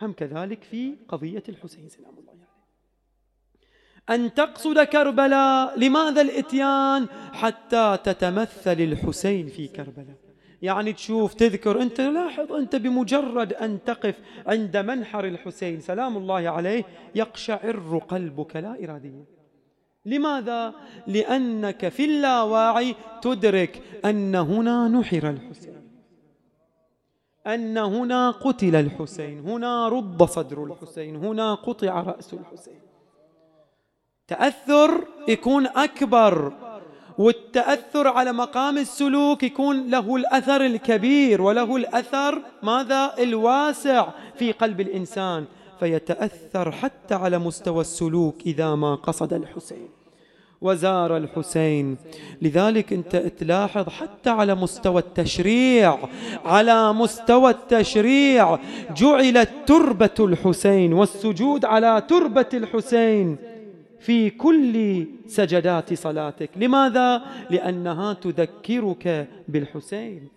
[0.00, 2.44] هم كذلك في قضية الحسين سلام الله عليه.
[4.10, 10.23] أن تقصد كربلاء لماذا الإتيان؟ حتى تتمثل الحسين في كربلاء.
[10.64, 11.82] يعني تشوف تذكر.
[11.82, 16.84] أنت لاحظ أنت بمجرد أن تقف عند منحر الحسين سلام الله عليه
[17.14, 19.24] يقشعر قلبك لا إراديا
[20.06, 20.74] لماذا؟
[21.06, 25.74] لأنك في اللاواعي تدرك أن هنا نحر الحسين.
[27.46, 32.80] أن هنا قتل الحسين هنا رد صدر الحسين هنا قطع رأس الحسين.
[34.28, 36.52] تأثر يكون أكبر.
[37.18, 44.06] والتأثر على مقام السلوك يكون له الأثر الكبير وله الأثر ماذا؟ الواسع
[44.38, 45.44] في قلب الإنسان
[45.80, 49.88] فيتأثر حتى على مستوى السلوك إذا ما قصد الحسين
[50.60, 51.96] وزار الحسين.
[52.42, 55.98] لذلك أنت تلاحظ حتى على مستوى التشريع
[56.44, 58.58] على مستوى التشريع
[58.96, 63.53] جعلت تربة الحسين والسجود على تربة الحسين.
[64.04, 66.50] في كل سجدات صلاتك.
[66.56, 70.28] لماذا؟ لأنها تذكرك بالحسين.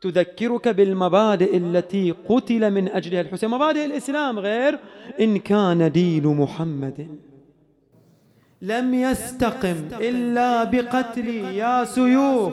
[0.00, 3.50] تذكرك بالمبادئ التي قتل من أجلها الحسين.
[3.50, 4.78] مبادئ الإسلام غير
[5.20, 6.98] إن كان دين محمد.
[8.62, 12.52] لم يستقم إلا بقتلي يا سيوف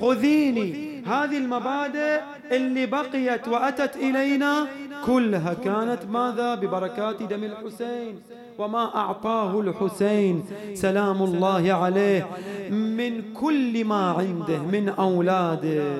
[0.00, 0.94] خذيني.
[1.06, 2.20] هذه المبادئ
[2.52, 4.66] اللي بقيت وأتت إلينا
[5.06, 8.14] كلها كانت ماذا؟ ببركات دم الحسين.
[8.58, 10.44] وما أعطاه الحسين.
[10.74, 12.26] سلام الله عليه.
[12.70, 15.94] من كل ما عنده من أولاده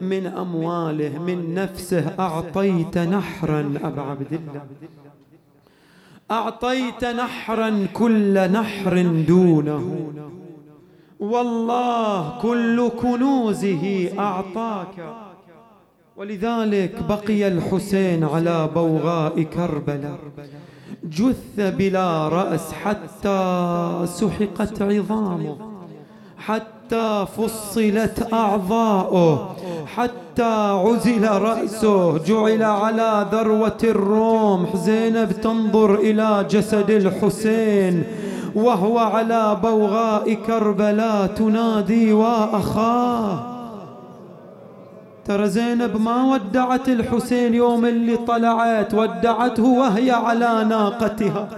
[0.00, 3.60] من أمواله من نفسه أعطيت نحرا.
[3.84, 4.62] أبا عبد الله.
[6.30, 10.12] أعطيت نحرا كل نحر دونه.
[11.20, 13.84] والله كل كنوزه
[14.18, 15.27] أعطاك.
[16.18, 20.18] ولذلك بقي الحسين على بوغاء كربلاء.
[21.04, 23.40] جث بلا رأس حتى
[24.04, 25.56] سحقت عظامه
[26.38, 29.56] حتى فصلت أعضاؤه
[29.86, 30.42] حتى
[30.84, 38.04] عزل رأسه جعل على ذروة الرمح زينب تنظر إلى جسد الحسين
[38.54, 43.57] وهو على بوغاء كربلاء تنادي وأخاه.
[45.28, 51.48] ترى زينب ما ودعت الحسين يوم اللي طلعت ودعته وهي على ناقتها.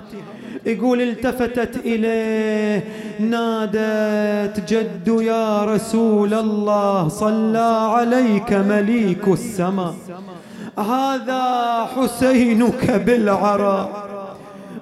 [0.66, 2.84] يقول التفتت إليه
[3.20, 9.94] نادت جد يا رسول الله صلى عليك مليك السماء
[10.78, 11.44] هذا
[11.96, 14.09] حسينك بالعراء.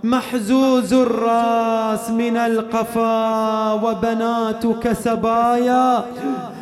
[0.05, 6.05] محزوز الراس من القفا وبناتك سبايا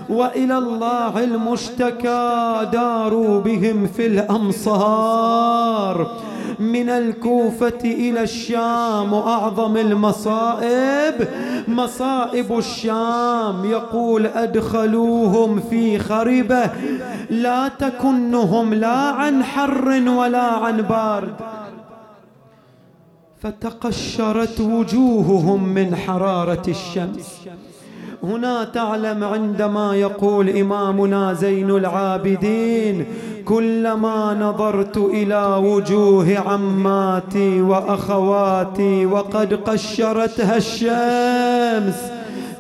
[0.09, 6.07] وإلى الله المشتكى داروا بهم في الأمصار.
[6.59, 11.29] من الكوفة إلى الشام وأعظم المصائب.
[11.69, 16.71] مصائب الشام يقول أدخلوهم في خربة.
[17.31, 21.35] لا تكنهم لا عن حر ولا عن بارد.
[23.47, 27.41] فتقشرت وجوههم من حرارة الشمس.
[28.23, 33.07] هنا تعلم عندما يقول إمامنا زين العابدين
[33.45, 42.16] كلما نظرت إلى وجوه عماتي وأخواتي وقد قشرتها الشمس.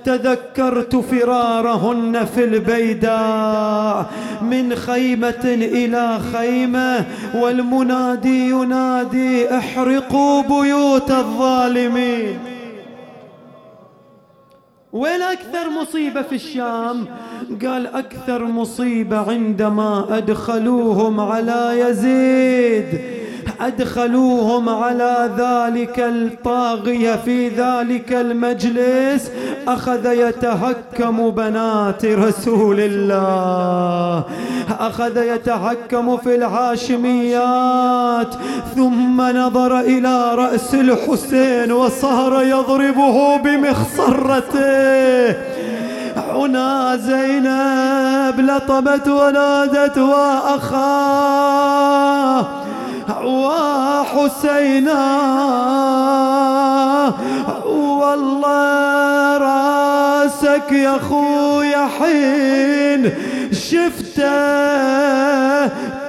[0.06, 4.10] تذكرت فرارهن في البيداء
[4.42, 7.04] من خيمة إلى خيمة
[7.34, 12.38] والمنادي ينادي احرقوا بيوت الظالمين.
[14.92, 17.06] وين أكثر مصيبة في الشام؟
[17.64, 23.00] قال أكثر مصيبة عندما أدخلوهم على يزيد.
[23.60, 29.30] أدخلوهم على ذلك الطاغية في ذلك المجلس
[29.68, 34.24] أخذ يتهكم بنات رسول الله.
[34.80, 38.34] أخذ يتهكم في الهاشميات
[38.76, 45.36] ثم نظر إلى رأس الحسين وصار يضربه بمخصرته.
[46.16, 51.46] هنا زينب لطمت ونادت وأخاه
[53.08, 55.02] وحسينا.
[57.74, 63.12] والله راسك يا خويا حين
[63.52, 64.26] شفته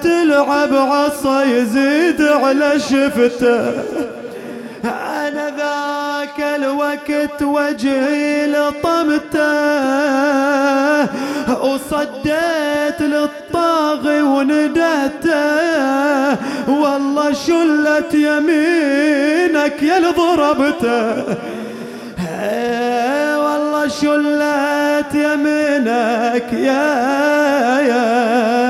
[0.01, 3.71] تلعب عصا يزيد على شفته.
[4.85, 5.49] أنا
[6.28, 9.47] ذاك الوقت وجهي لطمته
[11.63, 15.38] وصديت للطاغي وندهته
[16.67, 21.23] والله شلت يمينك يا ضربته
[23.38, 26.88] والله شلت يمينك يا
[27.82, 28.66] يا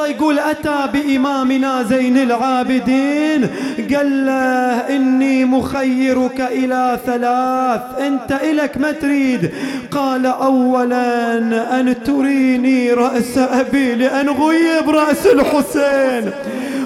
[0.00, 3.48] اي والله يقول أتى بإمامنا زين العابدين.
[3.94, 7.80] قال له إني مخيرك إلى ثلاث.
[8.00, 9.50] أنت الك ما تريد.
[9.90, 11.38] قال اولا
[11.80, 16.30] أن تريني رأس أبي لأن غيب رأس الحسين.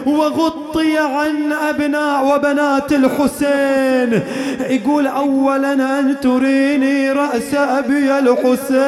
[0.07, 4.21] وغطي عن أبناء وبنات الحسين.
[4.71, 8.85] يقول أولا أن تريني رأس أبي الحسين.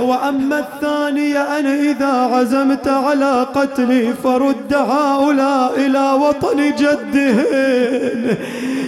[0.00, 8.36] وأما الثانية أن إذا عزمت على قتلي فرد هؤلاء إلى وطن جدهن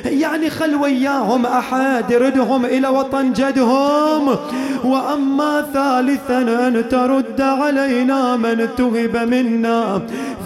[0.04, 4.36] يعني خل وياهم أحد ردهم إلى وطن جدهم.
[4.84, 10.02] وأما ثالثا أن ترد علينا من تهب منا.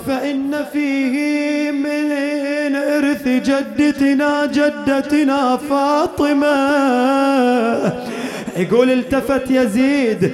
[0.07, 6.55] فإن فيه من إرث جدتنا جدتنا فاطمة.
[8.57, 10.32] يقول التفت يزيد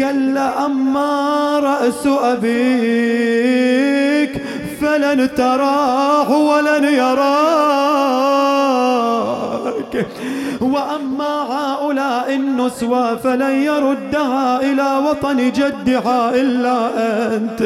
[0.00, 3.48] قال له أما رأس أبيك
[4.80, 7.28] فلن تراه ولن يراك.
[10.60, 16.90] وأما هؤلاء النسوى فلن يردها إلى وطن جدها إلا
[17.36, 17.60] أنت.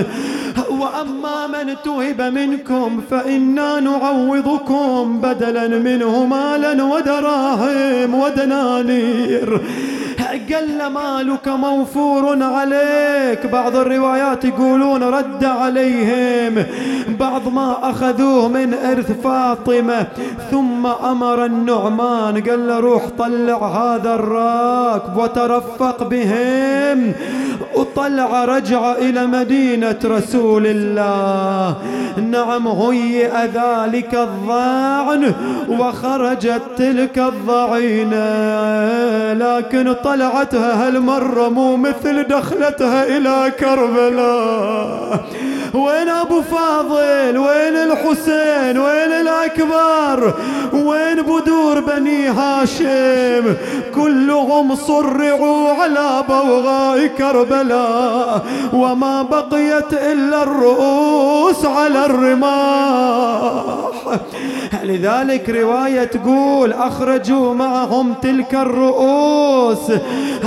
[0.71, 9.61] وأما من توهب منكم فإنا نعوضكم بدلا منه مالا ودراهم ودنانير.
[10.51, 13.47] قل مالك موفور عليك.
[13.47, 16.65] بعض الروايات يقولون رد عليهم.
[17.21, 20.07] بعض ما أخذوه من إرث فاطمة
[20.51, 27.13] ثم أمر النعمان قال له روح طلع هذا الراكب وترفق بهم.
[27.75, 31.77] وطلع رجع إلى مدينة رسول الله.
[32.31, 35.33] نعم هيئ ذلك الضعن
[35.69, 38.23] وخرجت تلك الضعينة.
[39.33, 45.25] لكن طلعتها هالمرة مو مثل دخلتها إلى كربلاء.
[45.75, 50.35] وين أبو فاضل؟ وين الحسين؟ وين الأكبر؟
[50.73, 53.55] وين بدور بني هاشم؟
[53.95, 63.63] كلهم صرعوا على بوغاء كربلاء وما بقيت إلا الرؤوس على الرماح.
[64.83, 69.93] لذلك رواية تقول أخرجوا معهم تلك الرؤوس.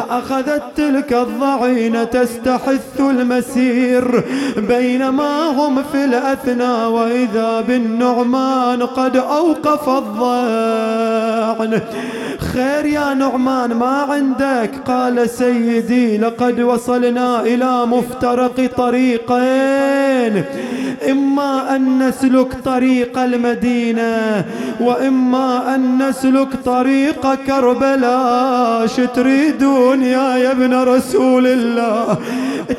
[0.10, 4.24] أخذت تلك الضعينة تستحث المسير
[4.58, 11.82] بينما هم في الأثنى وإذا بالنعمان قد أوقف الضعن.
[12.54, 20.44] خير يا نعمان ما عندك؟ قال سيدي لقد وصلنا إلى مفترق طريقين.
[21.12, 24.46] إما أن نسلك طريق المدينة
[24.80, 28.88] وإما أن نسلك طريق كربلاء.
[28.88, 32.18] شو تريدون يا, يا ابن رسول الله؟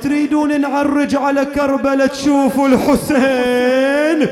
[0.03, 4.29] تريدون نعرج على كربلاء تشوفوا الحسين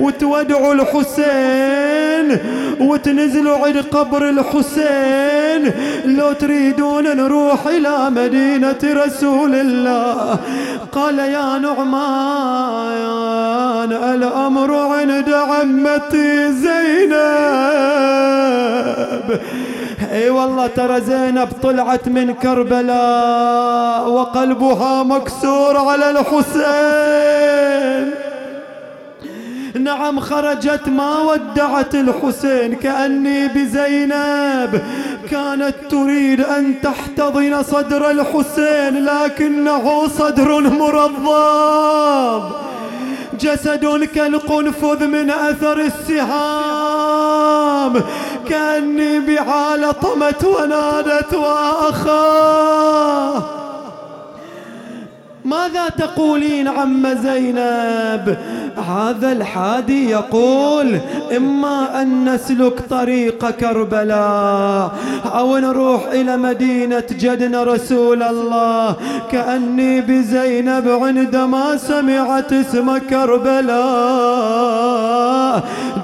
[0.00, 2.38] وتودعوا الحسين
[2.80, 5.72] وتنزلوا عند قبر الحسين.
[6.04, 10.38] لو تريدون نروح إلى مدينة رسول الله
[10.92, 12.72] قال يا نعمان
[13.92, 17.18] الأمر عند عمتي زينب.
[20.02, 27.48] اي والله ترى زينب طلعت من كربلاء وقلبها مكسور على الحسين.
[29.84, 34.82] نعم خرجت ما ودعت الحسين كأني بزينب
[35.30, 42.42] كانت تريد أن تحتضن صدر الحسين لكنه صدر مرضب.
[43.40, 43.84] جسد
[44.14, 47.18] كالقنفذ من أثر السهام.
[48.48, 52.88] كأني بعال طمت ونادت وأخاه.
[55.48, 58.36] ماذا تقولين عم زينب؟
[58.88, 60.98] هذا الحادي يقول
[61.36, 64.90] إما أن نسلك طريق كربلاء
[65.34, 68.94] أو نروح إلى مدينة جدنا رسول الله.
[69.32, 73.78] كأني بزينب عندما سمعت اسم كربلاء.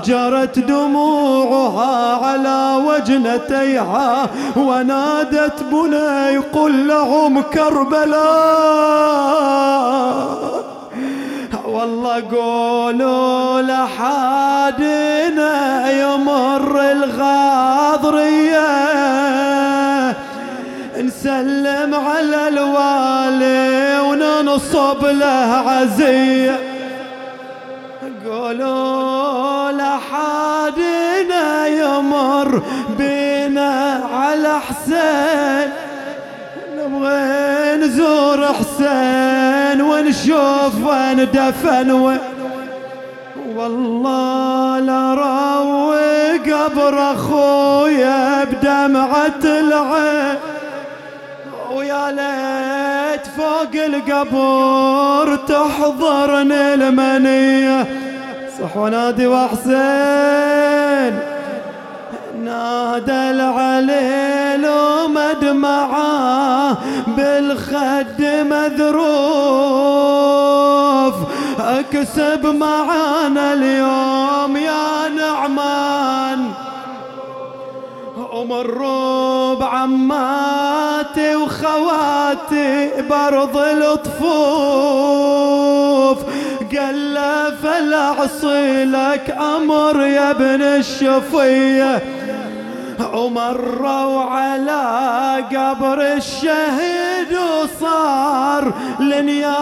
[0.05, 4.26] جرت دموعها على وجنتيها
[4.57, 9.34] ونادت بني قل لهم كربلاء.
[11.64, 15.53] والله قولوا لحادنا
[15.91, 18.70] يمر الغاضرية.
[20.99, 26.59] نسلم على الوالي وننصب له عزية.
[28.26, 32.62] قولوا لحادنا يمر
[32.99, 35.68] بينا على حسين.
[36.95, 41.90] نبغي نزور حسين؟ ونشوف وين دفن؟
[43.57, 50.36] والله لا روي قبر أخويا بدمعة العين.
[51.72, 57.86] ويا ليت فوق القبر تحضرني المنية.
[58.61, 61.14] صح ونادي وحسين.
[62.45, 64.34] نادى العلي
[64.85, 65.14] الليل
[65.45, 68.20] ومدمعه بالخد
[68.51, 69.05] مذروف.
[71.61, 76.51] أكسب معانا اليوم يا نعمان.
[78.32, 84.35] ومروا بعماتي وخواتي برض الطفوف
[86.76, 88.14] قال له فلا
[88.85, 92.24] لك أمر يا ابن الشفية.
[93.14, 99.55] ومروا على قبر الشهيد وصار لنياح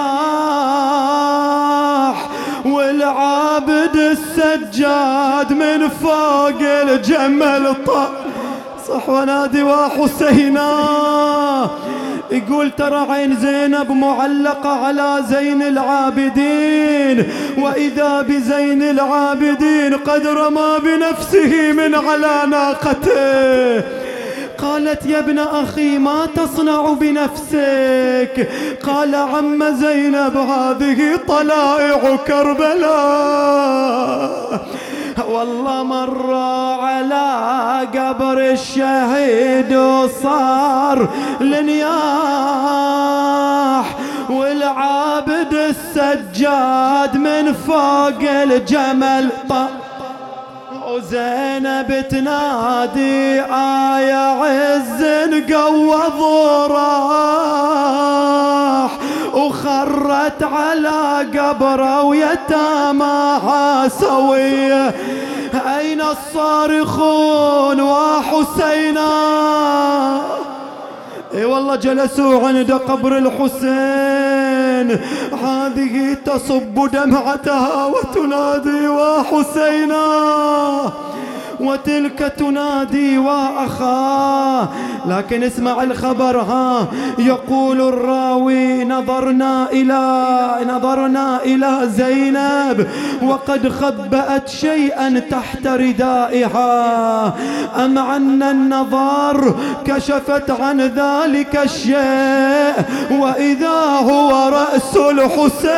[2.64, 8.10] والعابد السجاد من فوق الجمل طار
[8.88, 10.70] صح ونادي وحسينا.
[12.32, 17.28] يقول ترى عين زينب معلقة على زين العابدين
[17.58, 23.82] وإذا بزين العابدين قد رمى بنفسه من على ناقته.
[24.58, 28.48] قالت يا ابن أخي ما تصنع بنفسك؟
[28.82, 33.62] قال عم زينب هذه طلائع كربلاء.
[35.18, 36.34] والله مر
[36.80, 37.32] على
[37.94, 41.08] قبر الشهيد وصار
[41.40, 41.92] لنياح
[44.30, 49.28] والعابد السجاد من فوق الجمل
[50.88, 55.02] وزينب تنادي آية عز
[55.52, 57.92] قوض وراح
[59.52, 64.94] وخرت على قبره ويتاماها سويه
[65.78, 69.10] أين الصارخون وحسينا؟
[71.34, 74.88] إي والله جلسوا عند قبر الحسين.
[75.44, 80.04] هذه تصب دمعتها وتنادي وحسينا.
[81.62, 84.68] وتلك تنادي وأخاه
[85.06, 86.86] لكن اسمع الخبر ها
[87.18, 92.88] يقول الراوي نظرنا إلى نظرنا إلى زينب
[93.22, 97.34] وقد خبأت شيئا تحت ردائها.
[97.84, 99.54] أم عن النظر
[99.86, 102.74] كشفت عن ذلك الشيء
[103.10, 105.72] وإذا هو رأس الحسين؟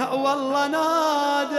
[0.00, 1.58] والله ناديت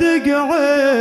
[0.00, 0.92] دقعد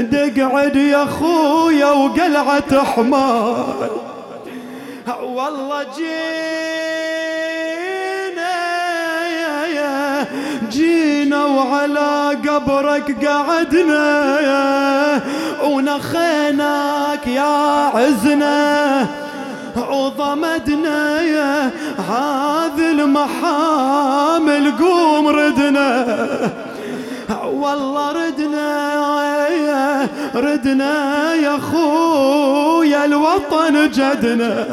[0.00, 3.90] دقعد يا خويا وقلعة حمار.
[5.22, 7.03] والله جيت
[10.70, 14.04] جينا وعلى قبرك قعدنا
[15.64, 19.06] ونخيناك يا عزنا
[19.90, 21.70] وضمدنا يا
[22.10, 26.06] هذه المحامل قوم ردنا.
[27.52, 34.66] والله ردنا يا ردنا يا خويا الوطن جدنا.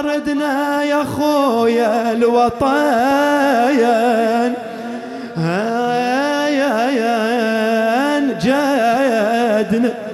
[0.00, 2.96] ردنا يا خويا الوطن
[8.46, 10.05] جدنا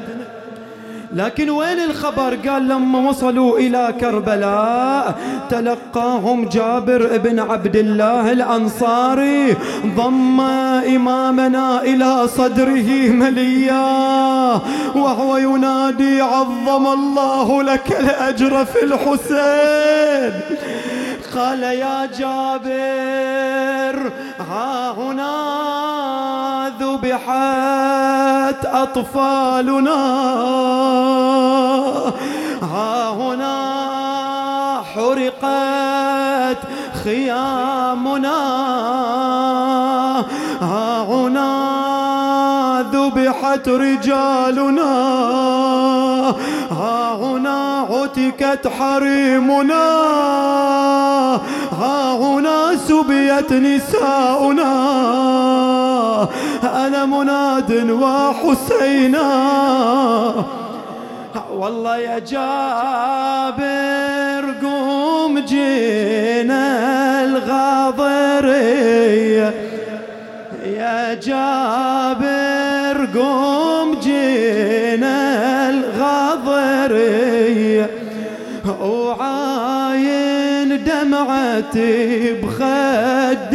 [1.15, 5.15] لكن وين الخبر؟ قال لما وصلوا إلى كربلاء
[5.51, 9.57] تلقاهم جابر بن عبد الله الأنصاري
[9.97, 14.61] ضم إمامنا إلى صدره مليا
[14.95, 20.41] وهو ينادي عظم الله لك الأجر في الحسين.
[21.35, 24.13] قال يا جابر
[24.51, 25.62] ها هنا
[27.23, 30.03] ذبحت أطفالنا.
[32.63, 33.59] ها هنا
[34.95, 36.59] حرقت
[37.05, 38.41] خيامنا.
[40.61, 41.53] ها هنا
[42.93, 44.93] ذبحت رجالنا.
[46.71, 49.89] ها هنا عتكت حريمنا.
[51.81, 54.73] ها هنا سبيت نساؤنا.
[56.73, 59.23] أنا مناد وحسينا.
[61.53, 63.63] والله يا جابر
[64.63, 66.65] قوم جينا
[67.25, 68.53] الغاضرية.
[70.67, 76.83] يا جابر قوم جينا الغاضرية.
[78.81, 80.05] وعاين
[80.85, 83.53] دمعتي بخد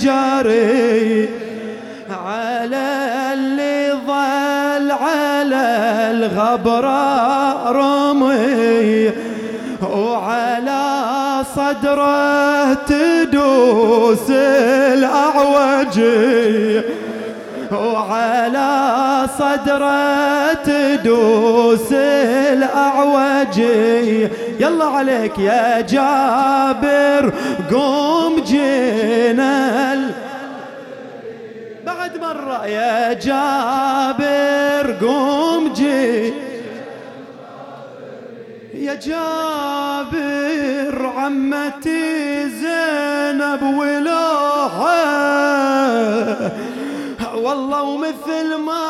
[0.00, 1.28] جاري
[2.64, 5.66] اللي ظل على
[6.10, 9.10] الغبرة رمي
[9.92, 10.82] وعلى
[11.56, 14.30] صدره تدوس
[15.00, 16.80] الأعوجي
[17.72, 18.70] وعلى
[19.38, 21.92] صدره تدوس
[22.52, 24.28] الأعوجي
[24.60, 27.32] يلا عليك يا جابر
[27.72, 29.94] قوم جينا
[32.30, 36.32] مرة يا جابر قوم جي
[38.74, 45.10] يا جابر عمتي زينب ولوحة.
[47.34, 48.86] والله ومثل ما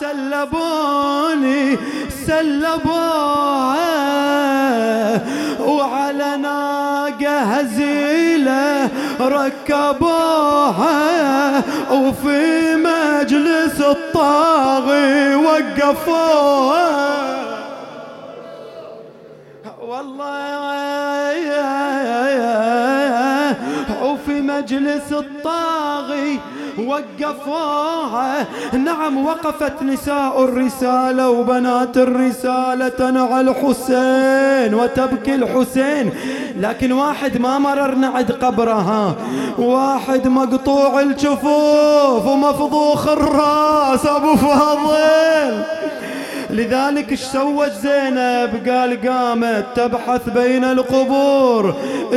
[0.00, 1.78] سلبوني
[2.26, 3.90] سلبوها
[5.60, 7.79] وعلى ناقة هزيلة
[9.20, 10.98] ركبوها
[11.92, 16.90] وفي مجلس الطاغي وقفوها.
[19.80, 20.60] والله
[24.02, 26.40] وفي مجلس الطاغي
[26.88, 28.46] وقفوها.
[28.72, 36.12] نعم وقفت نساء الرسالة وبنات الرسالة تنعى الحسين وتبكي الحسين.
[36.56, 39.14] لكن واحد ما مررنا عند قبرها.
[39.58, 45.62] واحد مقطوع الجفوف ومفضوخ الراس أبو فاضل.
[46.52, 51.74] لذلك إيش سوت زينب قال قامت تبحث بين القبور.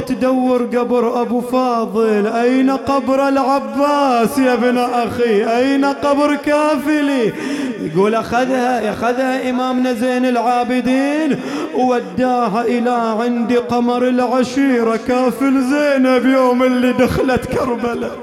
[0.07, 7.34] تدور قبر أبو فاضل أين قبر العباس؟ يا ابن أخي أين قبر كافلي؟
[7.81, 11.39] يقول أخذها أخذها إمامنا زين العابدين
[11.75, 18.17] ووداها إلى عند قمر العشيرة كافل زينب يوم اللي دخلت كربلاء.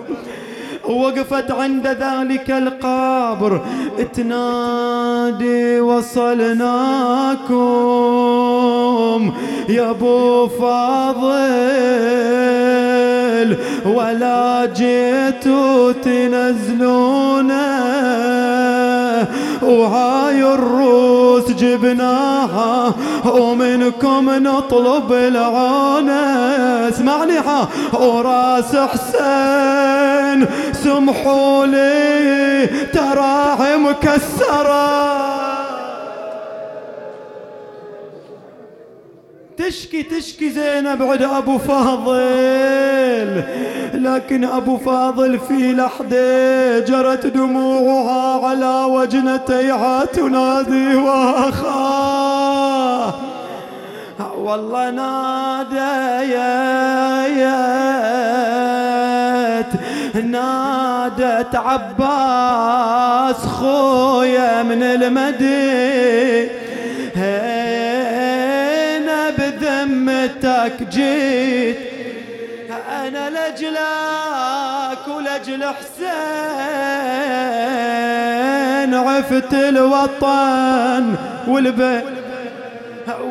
[0.91, 3.61] وقفت عند ذلك القبر.
[4.15, 6.53] تنادي وصلناكم
[9.69, 11.71] يا أبو فاضل.
[13.87, 17.61] ولا جيتوا تنزلونا
[19.63, 22.95] وهاي الروس جبناها
[23.35, 26.21] ومنكم نطلب العونة
[26.89, 35.30] اسمعني ها وراس حسين سمحوا لي تراعي مكسره
[39.61, 43.43] تشكي تشكي زينب عند أبو فاضل.
[43.95, 52.21] لكن أبو فاضل في لحظة جرت دموعها على وجنتيها تنادي واخاه
[54.39, 55.81] والله ناديت
[60.25, 66.51] نادت عباس خويا من المدينة.
[70.61, 71.77] بذمتك جيت
[72.91, 76.11] أنا لجلك ولجل حسين.
[78.95, 81.15] عفت الوطن
[81.49, 82.05] والبيت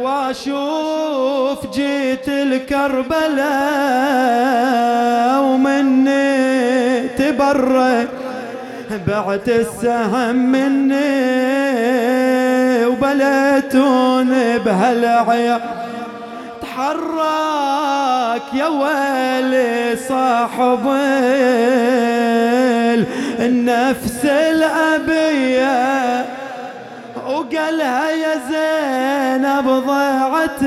[0.01, 3.39] وأشوف جيت الكربلاء
[5.41, 8.07] ومني تبرك.
[9.07, 10.95] بعت السهم مني
[12.85, 15.88] وبليتون بهالعيا.
[16.79, 20.87] تحرك يا ويلي صاحب
[23.39, 26.25] النفس الأبية.
[27.27, 30.59] وقالها يا زينب ضيعتك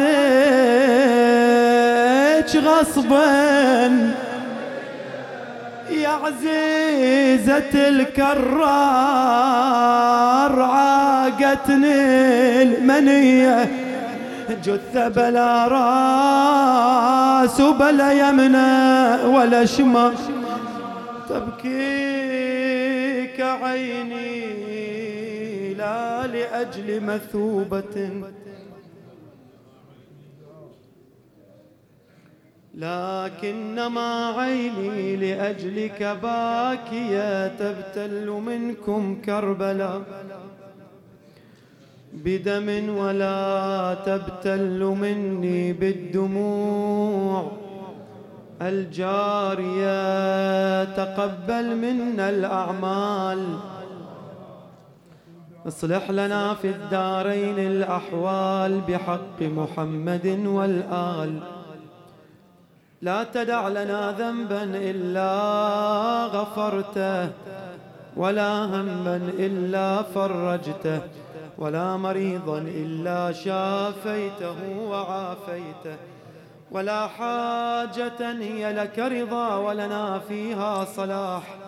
[2.56, 4.12] غصبا.
[5.90, 8.42] يا عزيزة الكرار
[10.62, 13.91] عاقتني المنية.
[14.50, 20.14] جثة بلا راس وبلا يمنى ولا شمال
[21.28, 24.42] تبكيك عيني
[25.74, 28.10] لا لأجل مثوبة.
[32.74, 40.02] لكنما عيني لأجلك باكية تبتل منكم كربلاء.
[42.12, 47.52] بدم ولا تبتل مني بالدموع.
[48.62, 49.94] الجارية
[50.84, 53.58] تقبل منا الأعمال.
[55.66, 61.40] اصلح لنا في الدارين الأحوال بحق محمد والآل.
[63.02, 65.32] لا تدع لنا ذنبا إلا
[66.26, 67.30] غفرته
[68.16, 71.00] ولا هما إلا فرجته.
[71.62, 74.58] ولا مريضا إلا شافيته
[74.90, 75.96] وعافيته.
[76.70, 81.58] ولا حاجة هي لك رضا ولنا فيها صلاح.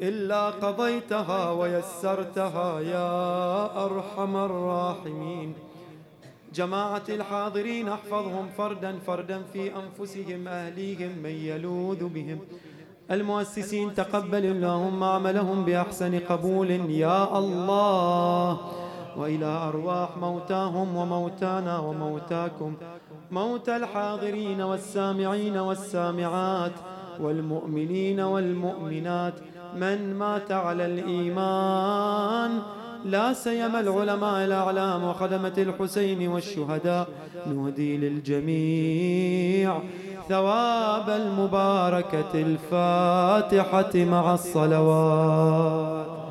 [0.00, 3.10] إلا قضيتها ويسرتها يا
[3.84, 5.54] أرحم الراحمين.
[6.54, 12.38] جماعة الحاضرين احفظهم فردا فردا في أنفسهم أهليهم من يلوذ بهم.
[13.10, 16.70] المؤسسين تقبل اللهم عملهم بأحسن قبول.
[16.90, 18.58] يا الله
[19.16, 22.74] وإلى أرواح موتاهم وموتانا وموتاكم
[23.30, 26.72] موت الحاضرين والسامعين والسامعات
[27.20, 29.34] والمؤمنين والمؤمنات.
[29.76, 32.50] من مات على الإيمان
[33.04, 37.08] لا سيما العلماء الأعلام وخدمة الحسين والشهداء.
[37.46, 39.82] نهدي للجميع.
[40.28, 46.23] ثواب المباركة الفاتحة مع الصلوات.